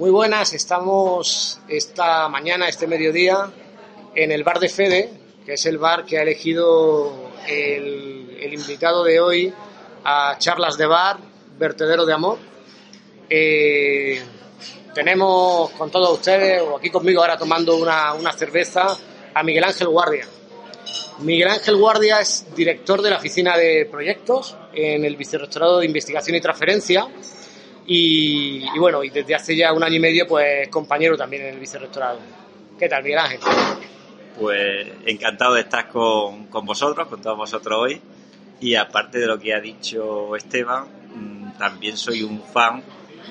Muy 0.00 0.10
buenas, 0.10 0.54
estamos 0.54 1.60
esta 1.68 2.26
mañana, 2.30 2.70
este 2.70 2.86
mediodía, 2.86 3.50
en 4.14 4.32
el 4.32 4.42
bar 4.44 4.58
de 4.58 4.70
Fede, 4.70 5.10
que 5.44 5.52
es 5.52 5.66
el 5.66 5.76
bar 5.76 6.06
que 6.06 6.16
ha 6.16 6.22
elegido 6.22 7.30
el, 7.46 8.50
invitado 8.50 9.04
de 9.04 9.20
hoy 9.20 9.52
a 10.02 10.36
charlas 10.38 10.78
de 10.78 10.86
bar, 10.86 11.18
vertedero 11.58 12.06
de 12.06 12.14
amor. 12.14 12.38
Eh, 13.28 14.22
tenemos 14.94 15.70
con 15.72 15.90
todos 15.90 16.14
ustedes, 16.14 16.62
o 16.62 16.78
aquí 16.78 16.88
conmigo 16.88 17.20
ahora 17.20 17.36
tomando 17.36 17.76
una, 17.76 18.14
una 18.14 18.32
cerveza, 18.32 18.96
a 19.34 19.42
Miguel 19.42 19.64
Ángel 19.64 19.88
Guardia. 19.88 20.26
Miguel 21.18 21.48
Ángel 21.48 21.76
Guardia 21.76 22.22
es 22.22 22.46
director 22.56 23.02
de 23.02 23.10
la 23.10 23.18
Oficina 23.18 23.54
de 23.54 23.84
Proyectos 23.84 24.56
en 24.72 25.04
el 25.04 25.16
Vicerrectorado 25.16 25.80
de 25.80 25.84
Investigación 25.84 26.36
y 26.36 26.40
Transferencia 26.40 27.06
y, 27.92 28.78
bueno, 28.78 29.02
y 29.02 29.10
desde 29.10 29.34
hace 29.34 29.56
ya 29.56 29.72
un 29.72 29.82
año 29.82 29.96
y 29.96 29.98
medio 29.98 30.24
pues 30.24 30.68
compañero 30.68 31.16
también 31.16 31.42
en 31.42 31.54
el 31.54 31.58
Vicerrectorado. 31.58 32.20
¿Qué 32.78 32.88
tal, 32.88 33.02
Miguel 33.02 33.18
Ángel? 33.18 33.40
Pues 34.38 34.86
encantado 35.06 35.54
de 35.54 35.62
estar 35.62 35.88
con, 35.88 36.46
con 36.46 36.64
vosotros, 36.64 37.08
con 37.08 37.20
todos 37.20 37.36
vosotros 37.36 37.76
hoy 37.76 38.00
y 38.60 38.76
aparte 38.76 39.18
de 39.18 39.26
lo 39.26 39.40
que 39.40 39.52
ha 39.52 39.60
dicho 39.60 40.36
Esteban, 40.36 40.84
mm, 41.14 41.58
también 41.58 41.96
soy 41.96 42.22
un 42.22 42.40
fan 42.40 42.80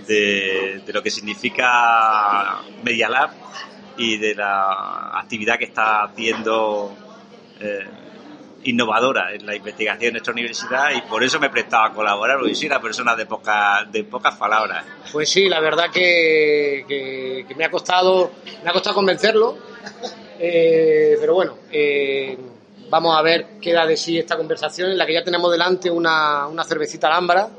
de, 0.05 0.81
de 0.85 0.91
lo 0.91 1.01
que 1.01 1.09
significa 1.09 2.59
Media 2.83 3.07
Lab 3.07 3.29
y 3.97 4.17
de 4.17 4.35
la 4.35 5.17
actividad 5.17 5.57
que 5.57 5.65
está 5.65 6.03
haciendo 6.03 6.93
eh, 7.61 7.87
innovadora 8.63 9.33
en 9.33 9.45
la 9.45 9.55
investigación 9.55 10.07
en 10.07 10.13
nuestra 10.13 10.33
universidad 10.33 10.91
y 10.95 11.01
por 11.01 11.23
eso 11.23 11.39
me 11.39 11.47
he 11.47 11.49
prestado 11.49 11.85
a 11.85 11.93
colaborar, 11.93 12.37
porque 12.37 12.55
soy 12.55 12.67
una 12.67 12.81
persona 12.81 13.15
de, 13.15 13.25
poca, 13.25 13.85
de 13.89 14.03
pocas 14.03 14.35
palabras. 14.35 14.85
Pues 15.11 15.29
sí, 15.29 15.47
la 15.47 15.59
verdad 15.59 15.89
que, 15.91 16.85
que, 16.87 17.55
me 17.55 17.65
ha 17.65 17.71
costado 17.71 18.31
me 18.63 18.69
ha 18.69 18.73
costado 18.73 18.95
convencerlo, 18.95 19.57
eh, 20.39 21.17
pero 21.19 21.33
bueno, 21.33 21.57
eh, 21.71 22.37
vamos 22.89 23.17
a 23.17 23.21
ver 23.21 23.59
qué 23.61 23.73
da 23.73 23.85
de 23.85 23.97
sí 23.97 24.17
esta 24.17 24.37
conversación 24.37 24.91
en 24.91 24.97
la 24.97 25.05
que 25.05 25.13
ya 25.13 25.23
tenemos 25.23 25.51
delante 25.51 25.89
una, 25.89 26.47
una 26.47 26.63
cervecita 26.63 27.09
lámbara 27.09 27.49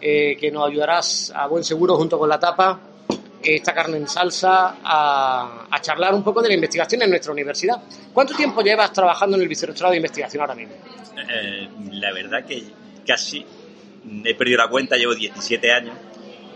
eh, 0.00 0.36
que 0.38 0.50
nos 0.50 0.68
ayudará 0.68 1.00
a 1.34 1.46
buen 1.46 1.64
seguro 1.64 1.96
junto 1.96 2.18
con 2.18 2.28
la 2.28 2.38
tapa 2.38 2.91
esta 3.44 3.74
carne 3.74 3.96
en 3.96 4.08
salsa 4.08 4.76
a, 4.82 5.66
a, 5.70 5.80
charlar 5.80 6.14
un 6.14 6.22
poco 6.22 6.42
de 6.42 6.48
la 6.48 6.54
investigación 6.54 7.02
en 7.02 7.10
nuestra 7.10 7.32
universidad. 7.32 7.82
¿Cuánto 8.12 8.34
tiempo 8.34 8.62
llevas 8.62 8.92
trabajando 8.92 9.36
en 9.36 9.42
el 9.42 9.48
vicerrectorado 9.48 9.92
de 9.92 9.98
investigación 9.98 10.40
ahora 10.40 10.54
mismo? 10.54 10.74
Eh, 11.16 11.68
la 11.92 12.12
verdad 12.12 12.44
que 12.44 12.62
casi 13.06 13.44
he 14.24 14.34
perdido 14.34 14.58
la 14.58 14.68
cuenta, 14.68 14.96
llevo 14.96 15.14
17 15.14 15.72
años. 15.72 15.94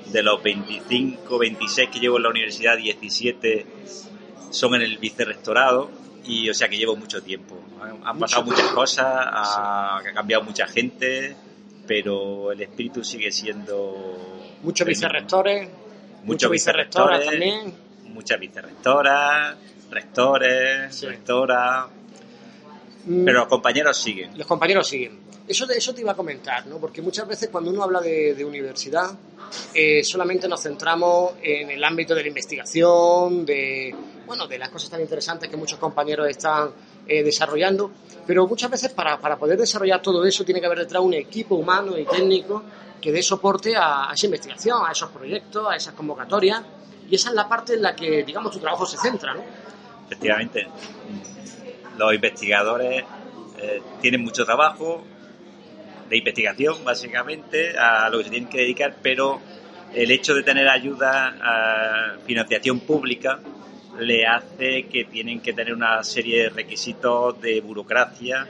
De 0.06 0.22
los 0.22 0.40
25, 0.40 1.36
26 1.36 1.90
que 1.90 1.98
llevo 1.98 2.18
en 2.18 2.22
la 2.22 2.28
universidad, 2.28 2.76
17 2.76 3.66
son 4.50 4.76
en 4.76 4.82
el 4.82 4.98
vicerrectorado 4.98 5.90
y 6.24 6.48
o 6.48 6.54
sea 6.54 6.68
que 6.68 6.76
llevo 6.76 6.94
mucho 6.94 7.22
tiempo. 7.22 7.60
Han, 7.82 8.06
han 8.06 8.18
pasado 8.18 8.44
muchas 8.44 8.68
cosas, 8.68 9.04
ha, 9.04 9.98
ha, 9.98 10.12
cambiado 10.14 10.44
mucha 10.44 10.68
gente, 10.68 11.34
pero 11.88 12.52
el 12.52 12.62
espíritu 12.62 13.02
sigue 13.02 13.32
siendo... 13.32 14.54
Muchos 14.62 14.86
vicerrectores 14.86 15.68
muchos 16.26 16.50
vicerrectores 16.50 17.24
también. 17.24 17.74
Muchas 18.04 18.38
vicerrectoras, 18.38 19.56
rectores, 19.90 20.94
sí. 20.94 21.06
rectoras. 21.06 21.86
Mm. 23.06 23.24
Pero 23.24 23.40
los 23.40 23.48
compañeros 23.48 23.96
siguen. 23.96 24.36
Los 24.36 24.46
compañeros 24.46 24.86
siguen. 24.88 25.20
Eso, 25.48 25.68
eso 25.70 25.94
te 25.94 26.00
iba 26.00 26.12
a 26.12 26.16
comentar, 26.16 26.66
¿no? 26.66 26.78
Porque 26.78 27.00
muchas 27.00 27.26
veces 27.28 27.48
cuando 27.50 27.70
uno 27.70 27.84
habla 27.84 28.00
de, 28.00 28.34
de 28.34 28.44
universidad, 28.44 29.16
eh, 29.72 30.02
solamente 30.02 30.48
nos 30.48 30.62
centramos 30.62 31.34
en 31.40 31.70
el 31.70 31.84
ámbito 31.84 32.14
de 32.14 32.22
la 32.22 32.28
investigación, 32.28 33.46
de, 33.46 33.94
bueno, 34.26 34.48
de 34.48 34.58
las 34.58 34.70
cosas 34.70 34.90
tan 34.90 35.00
interesantes 35.00 35.48
que 35.48 35.56
muchos 35.56 35.78
compañeros 35.78 36.28
están 36.28 36.70
eh, 37.06 37.22
desarrollando, 37.22 37.90
pero 38.26 38.46
muchas 38.46 38.70
veces 38.70 38.92
para, 38.92 39.18
para 39.20 39.36
poder 39.36 39.58
desarrollar 39.58 40.02
todo 40.02 40.24
eso 40.24 40.44
tiene 40.44 40.60
que 40.60 40.66
haber 40.66 40.80
detrás 40.80 41.02
un 41.02 41.14
equipo 41.14 41.54
humano 41.54 41.96
y 41.96 42.04
técnico 42.04 42.62
que 43.00 43.12
dé 43.12 43.22
soporte 43.22 43.74
a, 43.76 44.10
esa 44.12 44.26
investigación, 44.26 44.78
a 44.86 44.92
esos 44.92 45.10
proyectos, 45.10 45.66
a 45.70 45.76
esas 45.76 45.94
convocatorias, 45.94 46.62
y 47.08 47.14
esa 47.14 47.28
es 47.28 47.34
la 47.34 47.48
parte 47.48 47.74
en 47.74 47.82
la 47.82 47.94
que, 47.94 48.24
digamos, 48.24 48.52
tu 48.52 48.58
trabajo 48.58 48.84
se 48.84 48.96
centra, 48.96 49.34
¿no? 49.34 49.44
Efectivamente. 50.06 50.66
Los 51.96 52.12
investigadores 52.12 53.04
eh, 53.58 53.82
tienen 54.00 54.22
mucho 54.22 54.44
trabajo 54.44 55.04
de 56.08 56.16
investigación, 56.16 56.84
básicamente, 56.84 57.78
a 57.78 58.08
lo 58.10 58.18
que 58.18 58.24
se 58.24 58.30
tienen 58.30 58.48
que 58.48 58.58
dedicar, 58.58 58.96
pero 59.02 59.40
el 59.94 60.10
hecho 60.10 60.34
de 60.34 60.42
tener 60.42 60.68
ayuda 60.68 61.36
a 61.40 62.18
financiación 62.26 62.80
pública 62.80 63.40
le 63.98 64.26
hace 64.26 64.84
que 64.84 65.04
tienen 65.04 65.40
que 65.40 65.52
tener 65.52 65.74
una 65.74 66.02
serie 66.04 66.44
de 66.44 66.48
requisitos 66.50 67.40
de 67.40 67.60
burocracia 67.60 68.46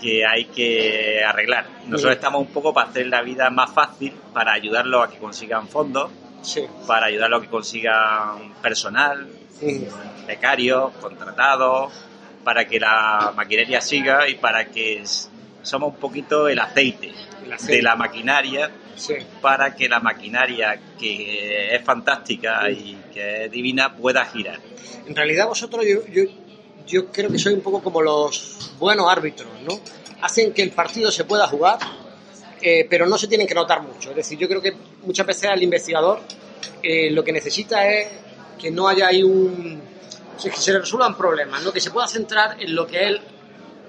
que 0.00 0.26
hay 0.26 0.46
que 0.46 1.22
arreglar. 1.24 1.66
Nosotros 1.86 2.16
estamos 2.16 2.40
un 2.40 2.48
poco 2.48 2.74
para 2.74 2.90
hacer 2.90 3.06
la 3.06 3.22
vida 3.22 3.48
más 3.50 3.70
fácil, 3.70 4.12
para 4.32 4.52
ayudarlos 4.52 5.06
a 5.06 5.10
que 5.10 5.18
consigan 5.18 5.68
fondos, 5.68 6.10
sí. 6.42 6.66
para 6.86 7.06
ayudarlos 7.06 7.40
a 7.40 7.42
que 7.44 7.50
consigan 7.50 8.52
personal, 8.60 9.28
sí. 9.58 9.86
becarios, 10.26 10.92
contratados, 11.00 11.92
para 12.42 12.66
que 12.66 12.80
la 12.80 13.32
maquinaria 13.36 13.80
siga 13.80 14.28
y 14.28 14.34
para 14.34 14.66
que 14.66 15.04
somos 15.62 15.94
un 15.94 16.00
poquito 16.00 16.48
el 16.48 16.58
aceite, 16.58 17.12
el 17.60 17.66
de 17.66 17.82
la 17.82 17.96
maquinaria 17.96 18.70
sí. 18.96 19.14
para 19.40 19.74
que 19.74 19.88
la 19.88 20.00
maquinaria 20.00 20.80
que 20.98 21.74
es 21.74 21.82
fantástica 21.82 22.70
y 22.70 22.98
que 23.12 23.44
es 23.44 23.50
divina 23.50 23.94
pueda 23.94 24.24
girar. 24.26 24.58
En 25.06 25.14
realidad 25.14 25.46
vosotros 25.46 25.84
yo, 25.86 26.06
yo, 26.06 26.24
yo 26.86 27.06
creo 27.12 27.30
que 27.30 27.38
sois 27.38 27.56
un 27.56 27.62
poco 27.62 27.82
como 27.82 28.00
los 28.02 28.72
buenos 28.78 29.10
árbitros, 29.10 29.48
¿no? 29.66 29.78
Hacen 30.22 30.52
que 30.52 30.62
el 30.62 30.70
partido 30.70 31.10
se 31.10 31.24
pueda 31.24 31.46
jugar, 31.48 31.78
eh, 32.60 32.86
pero 32.88 33.06
no 33.06 33.18
se 33.18 33.26
tienen 33.26 33.46
que 33.46 33.54
notar 33.54 33.82
mucho. 33.82 34.10
Es 34.10 34.16
decir, 34.16 34.38
yo 34.38 34.48
creo 34.48 34.62
que 34.62 34.72
muchas 35.02 35.26
veces 35.26 35.50
al 35.50 35.62
investigador 35.62 36.20
eh, 36.82 37.10
lo 37.10 37.24
que 37.24 37.32
necesita 37.32 37.88
es 37.88 38.08
que 38.58 38.70
no 38.70 38.88
haya 38.88 39.08
ahí 39.08 39.22
un... 39.22 39.80
Que 40.42 40.50
se 40.50 40.72
le 40.72 40.80
resuelvan 40.80 41.16
problemas, 41.16 41.62
¿no? 41.62 41.72
Que 41.72 41.80
se 41.80 41.90
pueda 41.90 42.08
centrar 42.08 42.60
en 42.60 42.74
lo 42.74 42.86
que 42.86 43.06
él 43.06 43.20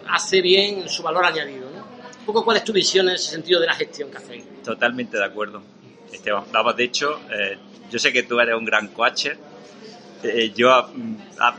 hace 0.07 0.41
bien, 0.41 0.81
en 0.81 0.89
su 0.89 1.01
valor 1.01 1.25
añadido. 1.25 1.72
Un 2.23 2.27
poco 2.27 2.45
cuál 2.45 2.55
es 2.55 2.63
tu 2.63 2.71
visión 2.71 3.09
en 3.09 3.15
ese 3.15 3.31
sentido 3.31 3.59
de 3.59 3.67
la 3.67 3.73
gestión 3.73 4.09
que 4.09 4.15
hacéis. 4.15 4.45
Totalmente 4.63 5.17
de 5.17 5.25
acuerdo. 5.25 5.61
Esteban, 6.09 6.45
vamos, 6.53 6.77
de 6.77 6.85
hecho, 6.85 7.19
eh, 7.29 7.57
yo 7.91 7.99
sé 7.99 8.13
que 8.13 8.23
tú 8.23 8.39
eres 8.39 8.55
un 8.55 8.63
gran 8.63 8.87
coacher. 8.87 9.37
Eh, 10.23 10.53
yo 10.55 10.69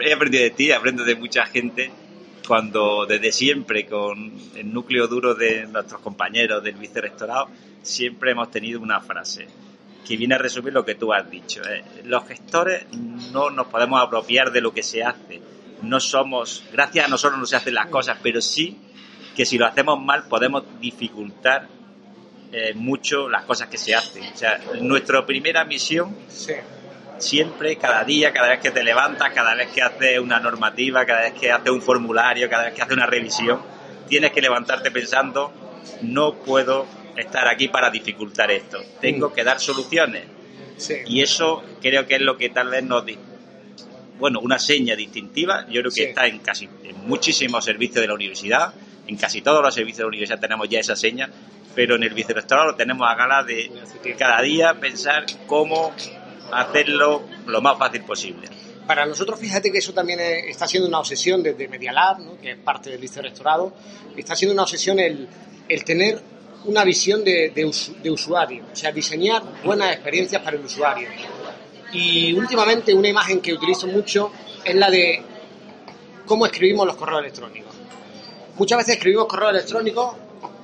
he 0.00 0.12
aprendido 0.14 0.42
de 0.42 0.50
ti, 0.50 0.72
aprendo 0.72 1.04
de 1.04 1.16
mucha 1.16 1.44
gente 1.44 1.92
cuando 2.48 3.04
desde 3.04 3.30
siempre 3.30 3.84
con 3.84 4.32
el 4.54 4.72
núcleo 4.72 5.06
duro 5.06 5.34
de 5.34 5.66
nuestros 5.66 6.00
compañeros 6.00 6.62
del 6.62 6.76
vicerrectorado 6.76 7.48
siempre 7.82 8.30
hemos 8.30 8.50
tenido 8.50 8.80
una 8.80 9.02
frase 9.02 9.46
que 10.06 10.16
viene 10.16 10.34
a 10.34 10.38
resumir 10.38 10.72
lo 10.72 10.82
que 10.82 10.94
tú 10.94 11.12
has 11.12 11.30
dicho. 11.30 11.62
Eh, 11.62 11.84
los 12.04 12.26
gestores 12.26 12.86
no 13.32 13.50
nos 13.50 13.66
podemos 13.66 14.02
apropiar 14.02 14.50
de 14.50 14.62
lo 14.62 14.72
que 14.72 14.82
se 14.82 15.02
hace. 15.02 15.42
No 15.82 16.00
somos, 16.00 16.64
gracias 16.72 17.04
a 17.04 17.08
nosotros 17.08 17.38
no 17.38 17.44
se 17.44 17.56
hacen 17.56 17.74
las 17.74 17.88
cosas, 17.88 18.16
pero 18.22 18.40
sí 18.40 18.78
que 19.34 19.44
si 19.44 19.58
lo 19.58 19.66
hacemos 19.66 20.00
mal 20.00 20.24
podemos 20.28 20.64
dificultar 20.80 21.68
eh, 22.52 22.72
mucho 22.74 23.28
las 23.28 23.44
cosas 23.44 23.68
que 23.68 23.76
se 23.76 23.94
hacen. 23.94 24.22
O 24.32 24.36
sea, 24.36 24.60
nuestra 24.80 25.26
primera 25.26 25.64
misión 25.64 26.16
sí. 26.28 26.52
siempre, 27.18 27.76
cada 27.76 28.04
día, 28.04 28.32
cada 28.32 28.48
vez 28.48 28.60
que 28.60 28.70
te 28.70 28.84
levantas, 28.84 29.32
cada 29.32 29.54
vez 29.54 29.70
que 29.70 29.82
haces 29.82 30.18
una 30.20 30.38
normativa, 30.38 31.04
cada 31.04 31.22
vez 31.22 31.32
que 31.34 31.50
haces 31.50 31.70
un 31.70 31.82
formulario, 31.82 32.48
cada 32.48 32.66
vez 32.66 32.74
que 32.74 32.82
haces 32.82 32.96
una 32.96 33.06
revisión, 33.06 33.60
tienes 34.08 34.30
que 34.30 34.40
levantarte 34.40 34.92
pensando, 34.92 35.52
no 36.02 36.34
puedo 36.34 36.86
estar 37.16 37.48
aquí 37.48 37.68
para 37.68 37.90
dificultar 37.90 38.50
esto, 38.50 38.78
tengo 39.00 39.32
que 39.32 39.42
dar 39.42 39.58
soluciones. 39.58 40.24
Sí. 40.76 40.94
Y 41.06 41.22
eso 41.22 41.62
creo 41.80 42.06
que 42.06 42.16
es 42.16 42.20
lo 42.20 42.36
que 42.36 42.50
tal 42.50 42.68
vez 42.68 42.84
nos 42.84 43.04
bueno, 44.18 44.38
una 44.40 44.60
seña 44.60 44.94
distintiva, 44.94 45.66
yo 45.66 45.80
creo 45.80 45.90
que 45.90 46.02
sí. 46.02 46.02
está 46.04 46.26
en 46.26 46.38
casi 46.38 46.68
en 46.84 47.08
muchísimos 47.08 47.64
servicios 47.64 48.00
de 48.00 48.06
la 48.06 48.14
universidad, 48.14 48.72
en 49.06 49.16
casi 49.16 49.42
todos 49.42 49.62
los 49.62 49.74
servicios 49.74 49.98
de 49.98 50.04
la 50.04 50.08
universidad 50.08 50.40
tenemos 50.40 50.68
ya 50.68 50.80
esa 50.80 50.96
seña, 50.96 51.28
pero 51.74 51.96
en 51.96 52.04
el 52.04 52.14
vicerrectorado 52.14 52.74
tenemos 52.74 53.08
a 53.08 53.14
gala 53.14 53.44
de 53.44 53.70
cada 54.18 54.40
día 54.42 54.74
pensar 54.74 55.26
cómo 55.46 55.92
hacerlo 56.52 57.24
lo 57.46 57.60
más 57.60 57.78
fácil 57.78 58.02
posible. 58.04 58.48
Para 58.86 59.06
nosotros, 59.06 59.40
fíjate 59.40 59.72
que 59.72 59.78
eso 59.78 59.94
también 59.94 60.20
es, 60.20 60.44
está 60.46 60.66
siendo 60.66 60.88
una 60.88 60.98
obsesión 60.98 61.42
desde 61.42 61.68
Media 61.68 61.92
Lab, 61.92 62.38
que 62.40 62.52
es 62.52 62.58
parte 62.58 62.90
del 62.90 63.00
vicerrectorado, 63.00 63.72
está 64.16 64.36
siendo 64.36 64.52
una 64.52 64.62
obsesión 64.62 64.98
el, 64.98 65.26
el 65.68 65.84
tener 65.84 66.20
una 66.66 66.84
visión 66.84 67.24
de, 67.24 67.50
de, 67.50 68.10
usuario, 68.10 68.64
o 68.72 68.76
sea, 68.76 68.90
diseñar 68.90 69.42
buenas 69.62 69.92
experiencias 69.92 70.42
para 70.42 70.56
el 70.56 70.64
usuario. 70.64 71.08
Y 71.92 72.32
últimamente 72.32 72.92
una 72.94 73.08
imagen 73.08 73.40
que 73.40 73.52
utilizo 73.52 73.86
mucho 73.86 74.32
es 74.64 74.74
la 74.74 74.90
de 74.90 75.22
cómo 76.26 76.46
escribimos 76.46 76.86
los 76.86 76.96
correos 76.96 77.20
electrónicos. 77.20 77.74
Muchas 78.56 78.78
veces 78.78 78.94
escribimos 78.94 79.26
correos 79.26 79.52
electrónicos 79.52 80.14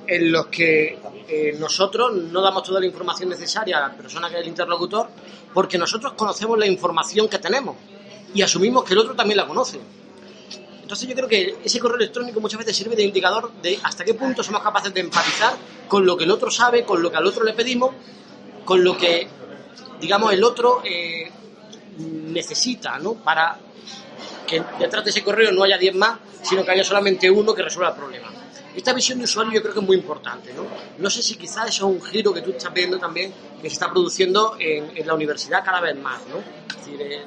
en 0.07 0.31
los 0.31 0.47
que 0.47 0.97
eh, 1.27 1.55
nosotros 1.59 2.13
no 2.13 2.41
damos 2.41 2.63
toda 2.63 2.79
la 2.79 2.85
información 2.85 3.29
necesaria 3.29 3.77
a 3.77 3.89
la 3.89 3.93
persona 3.93 4.29
que 4.29 4.35
es 4.35 4.41
el 4.41 4.47
interlocutor 4.47 5.09
porque 5.53 5.77
nosotros 5.77 6.13
conocemos 6.13 6.57
la 6.57 6.67
información 6.67 7.27
que 7.27 7.39
tenemos 7.39 7.75
y 8.33 8.41
asumimos 8.41 8.83
que 8.83 8.93
el 8.93 8.99
otro 8.99 9.15
también 9.15 9.37
la 9.37 9.47
conoce. 9.47 9.79
Entonces 10.81 11.07
yo 11.07 11.15
creo 11.15 11.27
que 11.27 11.57
ese 11.63 11.79
correo 11.79 11.97
electrónico 11.97 12.39
muchas 12.39 12.59
veces 12.59 12.75
sirve 12.75 12.95
de 12.95 13.03
indicador 13.03 13.51
de 13.61 13.79
hasta 13.83 14.03
qué 14.03 14.13
punto 14.13 14.43
somos 14.43 14.61
capaces 14.61 14.93
de 14.93 15.01
empatizar 15.01 15.53
con 15.87 16.05
lo 16.05 16.17
que 16.17 16.23
el 16.23 16.31
otro 16.31 16.49
sabe, 16.49 16.83
con 16.83 17.01
lo 17.01 17.11
que 17.11 17.17
al 17.17 17.25
otro 17.25 17.43
le 17.43 17.53
pedimos, 17.53 17.91
con 18.65 18.83
lo 18.83 18.97
que 18.97 19.27
digamos, 20.01 20.33
el 20.33 20.43
otro 20.43 20.81
eh, 20.83 21.31
necesita, 21.97 22.97
¿no? 22.99 23.13
Para 23.13 23.57
que 24.47 24.61
detrás 24.79 25.05
de 25.05 25.11
ese 25.11 25.23
correo 25.23 25.51
no 25.51 25.63
haya 25.63 25.77
10 25.77 25.95
más, 25.95 26.19
sino 26.41 26.63
que 26.63 26.71
haya 26.71 26.83
solamente 26.83 27.29
uno 27.29 27.53
que 27.53 27.63
resuelva 27.63 27.91
el 27.91 27.97
problema. 27.97 28.31
Esta 28.75 28.93
visión 28.93 29.17
de 29.17 29.25
usuario 29.25 29.53
yo 29.53 29.61
creo 29.61 29.73
que 29.73 29.79
es 29.81 29.85
muy 29.85 29.97
importante, 29.97 30.53
¿no? 30.53 30.65
No 30.97 31.09
sé 31.09 31.21
si 31.21 31.35
quizás 31.35 31.69
eso 31.69 31.89
es 31.89 31.95
un 31.95 32.01
giro 32.01 32.33
que 32.33 32.41
tú 32.41 32.51
estás 32.51 32.73
viendo 32.73 32.97
también 32.97 33.33
que 33.61 33.69
se 33.69 33.73
está 33.73 33.89
produciendo 33.89 34.55
en, 34.59 34.95
en 34.95 35.05
la 35.05 35.13
universidad 35.13 35.63
cada 35.63 35.81
vez 35.81 35.95
más, 35.97 36.21
¿no? 36.27 36.37
Es 36.39 36.77
decir, 36.77 37.01
eh, 37.01 37.21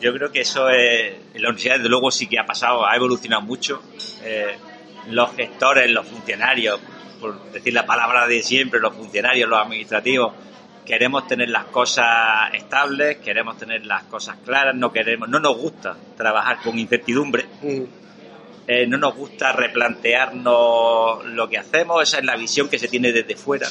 yo 0.00 0.12
creo 0.12 0.30
que 0.30 0.40
eso 0.40 0.68
es, 0.68 1.14
en 1.34 1.42
la 1.42 1.48
universidad 1.48 1.76
desde 1.76 1.88
luego 1.88 2.10
sí 2.10 2.26
que 2.26 2.38
ha 2.38 2.46
pasado, 2.46 2.86
ha 2.86 2.94
evolucionado 2.96 3.42
mucho. 3.42 3.82
Eh, 4.24 4.56
los 5.08 5.34
gestores, 5.34 5.90
los 5.90 6.06
funcionarios, 6.06 6.80
por 7.20 7.40
decir 7.52 7.72
la 7.72 7.86
palabra 7.86 8.26
de 8.26 8.42
siempre, 8.42 8.80
los 8.80 8.94
funcionarios, 8.94 9.48
los 9.48 9.60
administrativos, 9.60 10.32
queremos 10.84 11.26
tener 11.26 11.48
las 11.48 11.66
cosas 11.66 12.52
estables, 12.54 13.18
queremos 13.18 13.56
tener 13.58 13.86
las 13.86 14.04
cosas 14.04 14.36
claras, 14.44 14.74
no 14.74 14.92
queremos, 14.92 15.28
no 15.28 15.40
nos 15.40 15.56
gusta 15.56 15.96
trabajar 16.16 16.58
con 16.62 16.78
incertidumbre, 16.78 17.46
mm, 17.62 17.82
eh, 18.68 18.86
no 18.86 18.98
nos 18.98 19.14
gusta 19.14 19.52
replantearnos 19.52 21.24
lo 21.26 21.48
que 21.48 21.58
hacemos, 21.58 22.02
esa 22.02 22.18
es 22.18 22.24
la 22.24 22.36
visión 22.36 22.68
que 22.68 22.78
se 22.78 22.88
tiene 22.88 23.12
desde 23.12 23.36
fuera. 23.36 23.68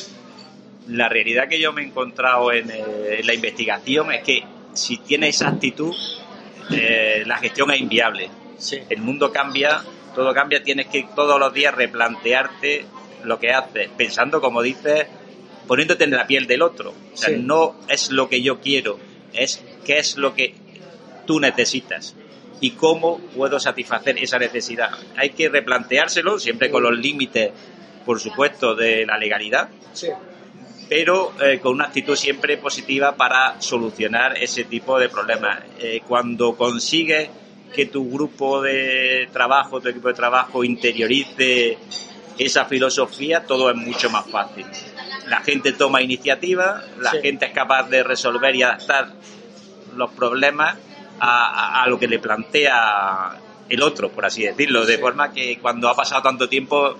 La 0.87 1.09
realidad 1.09 1.47
que 1.49 1.59
yo 1.59 1.73
me 1.73 1.81
he 1.81 1.85
encontrado 1.85 2.51
en, 2.51 2.69
eh, 2.69 3.17
en 3.19 3.27
la 3.27 3.33
investigación 3.33 4.11
es 4.11 4.23
que 4.23 4.43
si 4.73 4.97
tienes 4.97 5.35
esa 5.35 5.49
actitud, 5.49 5.93
eh, 6.71 7.23
la 7.25 7.37
gestión 7.37 7.71
es 7.71 7.79
inviable. 7.79 8.29
sí. 8.57 8.79
El 8.89 9.01
mundo 9.01 9.31
cambia, 9.31 9.83
todo 10.13 10.33
cambia, 10.33 10.63
tienes 10.63 10.87
que 10.87 11.07
todos 11.15 11.39
los 11.39 11.53
días 11.53 11.73
replantearte 11.75 12.85
lo 13.23 13.39
que 13.39 13.51
haces, 13.51 13.89
pensando, 13.97 14.39
como 14.39 14.61
dices, 14.61 15.07
poniéndote 15.67 16.03
en 16.05 16.11
la 16.11 16.25
piel 16.27 16.45
del 16.47 16.61
otro. 16.61 16.93
O 17.13 17.17
sea, 17.17 17.29
Sí. 17.29 17.35
no 17.37 17.75
es 17.89 18.11
lo 18.11 18.29
que 18.29 18.41
yo 18.41 18.61
quiero, 18.61 18.99
es 19.33 19.61
qué 19.85 19.97
es 19.97 20.15
lo 20.17 20.35
que 20.35 20.53
tú 21.25 21.39
necesitas 21.39 22.15
y 22.61 22.71
cómo 22.71 23.19
puedo 23.35 23.59
satisfacer 23.59 24.17
esa 24.17 24.39
necesidad. 24.39 24.89
Hay 25.17 25.31
que 25.31 25.49
replanteárselo, 25.49 26.39
siempre 26.39 26.69
con 26.71 26.83
los 26.83 26.97
límites, 26.97 27.51
por 28.05 28.19
supuesto, 28.19 28.75
de 28.75 29.05
la 29.05 29.17
legalidad, 29.17 29.69
sí. 29.93 30.07
pero 30.87 31.33
eh, 31.41 31.59
con 31.59 31.73
una 31.73 31.85
actitud 31.85 32.15
siempre 32.15 32.57
positiva 32.57 33.15
para 33.15 33.59
solucionar 33.61 34.37
ese 34.37 34.63
tipo 34.65 34.97
de 34.99 35.09
problemas. 35.09 35.59
Eh, 35.79 36.01
cuando 36.07 36.55
consigues 36.55 37.29
que 37.73 37.87
tu 37.87 38.09
grupo 38.09 38.61
de 38.61 39.27
trabajo, 39.33 39.81
tu 39.81 39.89
equipo 39.89 40.07
de 40.07 40.13
trabajo 40.13 40.63
interiorice 40.63 41.77
esa 42.37 42.65
filosofía, 42.65 43.43
todo 43.45 43.69
es 43.69 43.75
mucho 43.75 44.09
más 44.09 44.29
fácil. 44.29 44.65
La 45.27 45.41
gente 45.41 45.73
toma 45.73 46.01
iniciativa, 46.01 46.83
la 46.99 47.11
Sí. 47.11 47.17
gente 47.21 47.47
es 47.47 47.51
capaz 47.51 47.89
de 47.89 48.03
resolver 48.03 48.55
y 48.55 48.63
adaptar 48.63 49.09
los 49.95 50.11
problemas 50.11 50.77
a, 51.19 51.85
lo 51.87 51.97
que 51.99 52.07
le 52.07 52.19
plantea 52.19 53.39
el 53.69 53.81
otro, 53.81 54.09
por 54.09 54.25
así 54.25 54.43
decirlo, 54.43 54.85
de 54.85 54.97
forma 54.97 55.31
que 55.31 55.57
cuando 55.59 55.89
ha 55.89 55.95
pasado 55.95 56.21
tanto 56.21 56.47
tiempo 56.49 56.95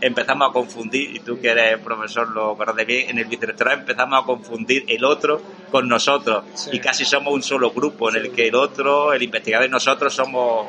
empezamos 0.00 0.50
a 0.50 0.52
confundir, 0.52 1.14
y 1.14 1.20
tú 1.20 1.40
que 1.40 1.48
eres 1.50 1.78
profesor 1.78 2.28
lo 2.30 2.56
conoces 2.56 2.84
bien, 2.86 3.10
en 3.10 3.18
el 3.18 3.26
vicerrectorado 3.26 3.78
empezamos 3.78 4.20
a 4.22 4.26
confundir 4.26 4.84
el 4.88 5.04
otro 5.04 5.40
con 5.70 5.88
nosotros. 5.88 6.44
Sí. 6.54 6.70
y 6.72 6.80
casi 6.80 7.04
somos 7.04 7.32
un 7.32 7.42
solo 7.42 7.70
grupo 7.70 8.08
en 8.10 8.16
el 8.16 8.32
que 8.32 8.48
el 8.48 8.54
otro, 8.56 9.12
el 9.12 9.22
investigador 9.22 9.68
y 9.68 9.70
nosotros 9.70 10.12
somos, 10.12 10.66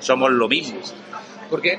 somos 0.00 0.30
lo 0.32 0.48
mismo. 0.48 0.80
Porque 1.48 1.78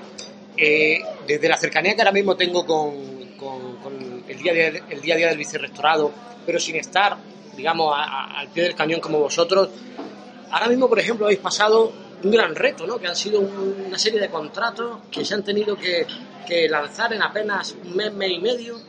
eh, 0.55 1.01
desde 1.27 1.49
la 1.49 1.57
cercanía 1.57 1.93
que 1.93 2.01
ahora 2.01 2.13
mismo 2.13 2.35
tengo 2.37 2.65
con, 2.65 2.95
con- 3.37 3.75
con 3.77 4.23
el, 4.27 4.37
día 4.37 4.51
a 4.53 4.55
día, 4.55 4.67
el 4.89 5.01
día 5.01 5.13
a 5.15 5.17
día 5.17 5.27
del 5.27 5.37
vicerrectorado, 5.37 6.11
pero 6.45 6.57
sin 6.57 6.77
estar, 6.77 7.17
digamos, 7.57 7.93
a- 7.97 8.03
a- 8.03 8.39
al 8.39 8.47
pie 8.47 8.63
del 8.63 8.75
cañón 8.75 9.01
como 9.01 9.19
vosotros, 9.19 9.69
ahora 10.51 10.67
mismo, 10.67 10.87
por 10.89 10.99
ejemplo, 10.99 11.25
habéis 11.25 11.39
pasado 11.41 11.91
un 12.23 12.31
gran 12.31 12.55
reto, 12.55 12.85
¿no? 12.87 12.97
Que 12.97 13.07
han 13.07 13.15
sido 13.15 13.39
un- 13.39 13.85
una 13.87 13.97
serie 13.97 14.19
de 14.19 14.29
contratos 14.29 14.99
que 15.11 15.23
se 15.23 15.33
han 15.35 15.43
tenido 15.43 15.75
que, 15.75 16.05
que 16.47 16.67
lanzar 16.69 17.13
en 17.13 17.21
apenas 17.21 17.75
un 17.83 17.95
mes, 17.95 18.11
mes 18.13 18.31
y 18.31 18.39
medio, 18.39 18.79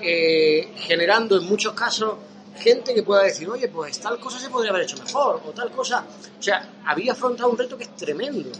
eh, 0.00 0.72
generando 0.76 1.36
en 1.38 1.44
muchos 1.46 1.72
casos 1.74 2.14
gente 2.58 2.92
que 2.94 3.02
pueda 3.02 3.22
decir, 3.22 3.48
oye, 3.48 3.68
pues 3.68 3.98
tal 4.00 4.18
cosa 4.18 4.38
se 4.38 4.50
podría 4.50 4.70
haber 4.70 4.82
hecho 4.82 4.96
mejor, 5.02 5.40
o 5.46 5.50
tal 5.52 5.70
cosa. 5.70 6.04
O 6.38 6.42
sea, 6.42 6.68
había 6.84 7.12
afrontado 7.12 7.48
un 7.50 7.56
reto 7.58 7.76
que 7.78 7.84
es 7.84 7.96
tremendo, 7.96 8.50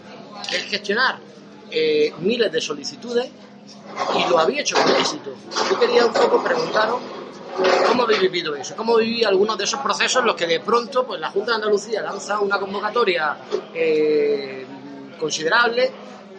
que 0.49 0.56
es 0.56 0.62
gestionar 0.64 1.18
eh, 1.70 2.12
miles 2.20 2.50
de 2.50 2.60
solicitudes 2.60 3.28
y 4.16 4.28
lo 4.30 4.38
había 4.38 4.62
hecho 4.62 4.76
con 4.76 4.90
éxito. 4.96 5.34
Yo 5.70 5.78
quería 5.78 6.06
un 6.06 6.12
poco 6.12 6.42
preguntaros 6.42 7.00
cómo 7.87 8.02
habéis 8.04 8.21
vivido 8.21 8.54
eso, 8.54 8.75
cómo 8.76 8.97
viví 8.97 9.25
algunos 9.25 9.57
de 9.59 9.64
esos 9.64 9.80
procesos 9.80 10.21
en 10.21 10.26
los 10.26 10.37
que 10.37 10.47
de 10.47 10.61
pronto 10.61 11.07
pues, 11.07 11.21
la 11.21 11.30
Junta 11.30 11.52
de 11.52 11.57
Andalucía 11.57 12.02
lanza 12.02 12.40
una 12.40 12.59
convocatoria 12.59 13.37
eh, 13.75 14.66
considerable 15.19 15.90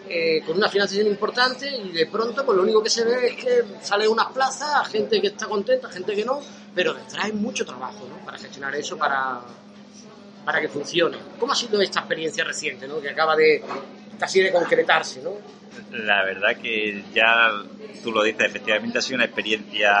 eh, 0.08 0.42
con 0.44 0.56
una 0.56 0.68
financiación 0.68 1.06
importante 1.06 1.70
y 1.70 1.92
de 1.92 2.06
pronto 2.06 2.44
pues 2.44 2.56
lo 2.56 2.64
único 2.64 2.82
que 2.82 2.90
se 2.90 3.04
ve 3.04 3.28
es 3.28 3.36
que 3.36 3.64
salen 3.80 4.08
unas 4.08 4.26
plazas, 4.26 4.86
gente 4.88 5.20
que 5.20 5.28
está 5.28 5.46
contenta, 5.46 5.88
gente 5.88 6.14
que 6.14 6.24
no, 6.24 6.40
pero 6.74 6.92
detrás 6.92 7.24
hay 7.24 7.32
mucho 7.32 7.64
trabajo 7.64 8.06
¿no? 8.08 8.24
para 8.24 8.36
gestionar 8.38 8.74
eso, 8.74 8.98
para, 8.98 9.40
para 10.44 10.60
que 10.60 10.68
funcione. 10.68 11.16
¿Cómo 11.38 11.52
ha 11.52 11.56
sido 11.56 11.80
esta 11.80 12.00
experiencia 12.00 12.44
reciente, 12.44 12.86
¿no? 12.86 13.00
que 13.00 13.10
acaba 13.10 13.36
de 13.36 13.62
casi 14.18 14.40
de 14.40 14.52
concretarse? 14.52 15.22
¿no? 15.22 15.32
La 15.92 16.24
verdad 16.24 16.56
que 16.56 17.04
ya 17.14 17.62
tú 18.02 18.12
lo 18.12 18.22
dices, 18.22 18.46
efectivamente 18.46 18.98
ha 18.98 19.02
sido 19.02 19.16
una 19.16 19.26
experiencia 19.26 19.94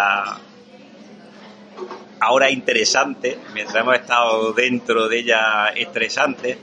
ahora 2.20 2.50
interesante, 2.50 3.38
mientras 3.52 3.82
hemos 3.82 3.96
estado 3.96 4.52
dentro 4.52 5.08
de 5.08 5.18
ella 5.18 5.68
estresante, 5.74 6.58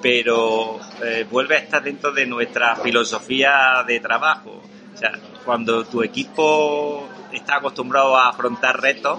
pero 0.00 0.78
eh, 1.02 1.26
vuelve 1.30 1.56
a 1.56 1.58
estar 1.58 1.82
dentro 1.82 2.12
de 2.12 2.26
nuestra 2.26 2.76
filosofía 2.76 3.84
de 3.86 4.00
trabajo. 4.00 4.62
O 4.94 4.96
sea, 4.96 5.12
cuando 5.44 5.84
tu 5.84 6.02
equipo 6.02 7.08
está 7.32 7.56
acostumbrado 7.56 8.16
a 8.16 8.28
afrontar 8.28 8.80
retos, 8.80 9.18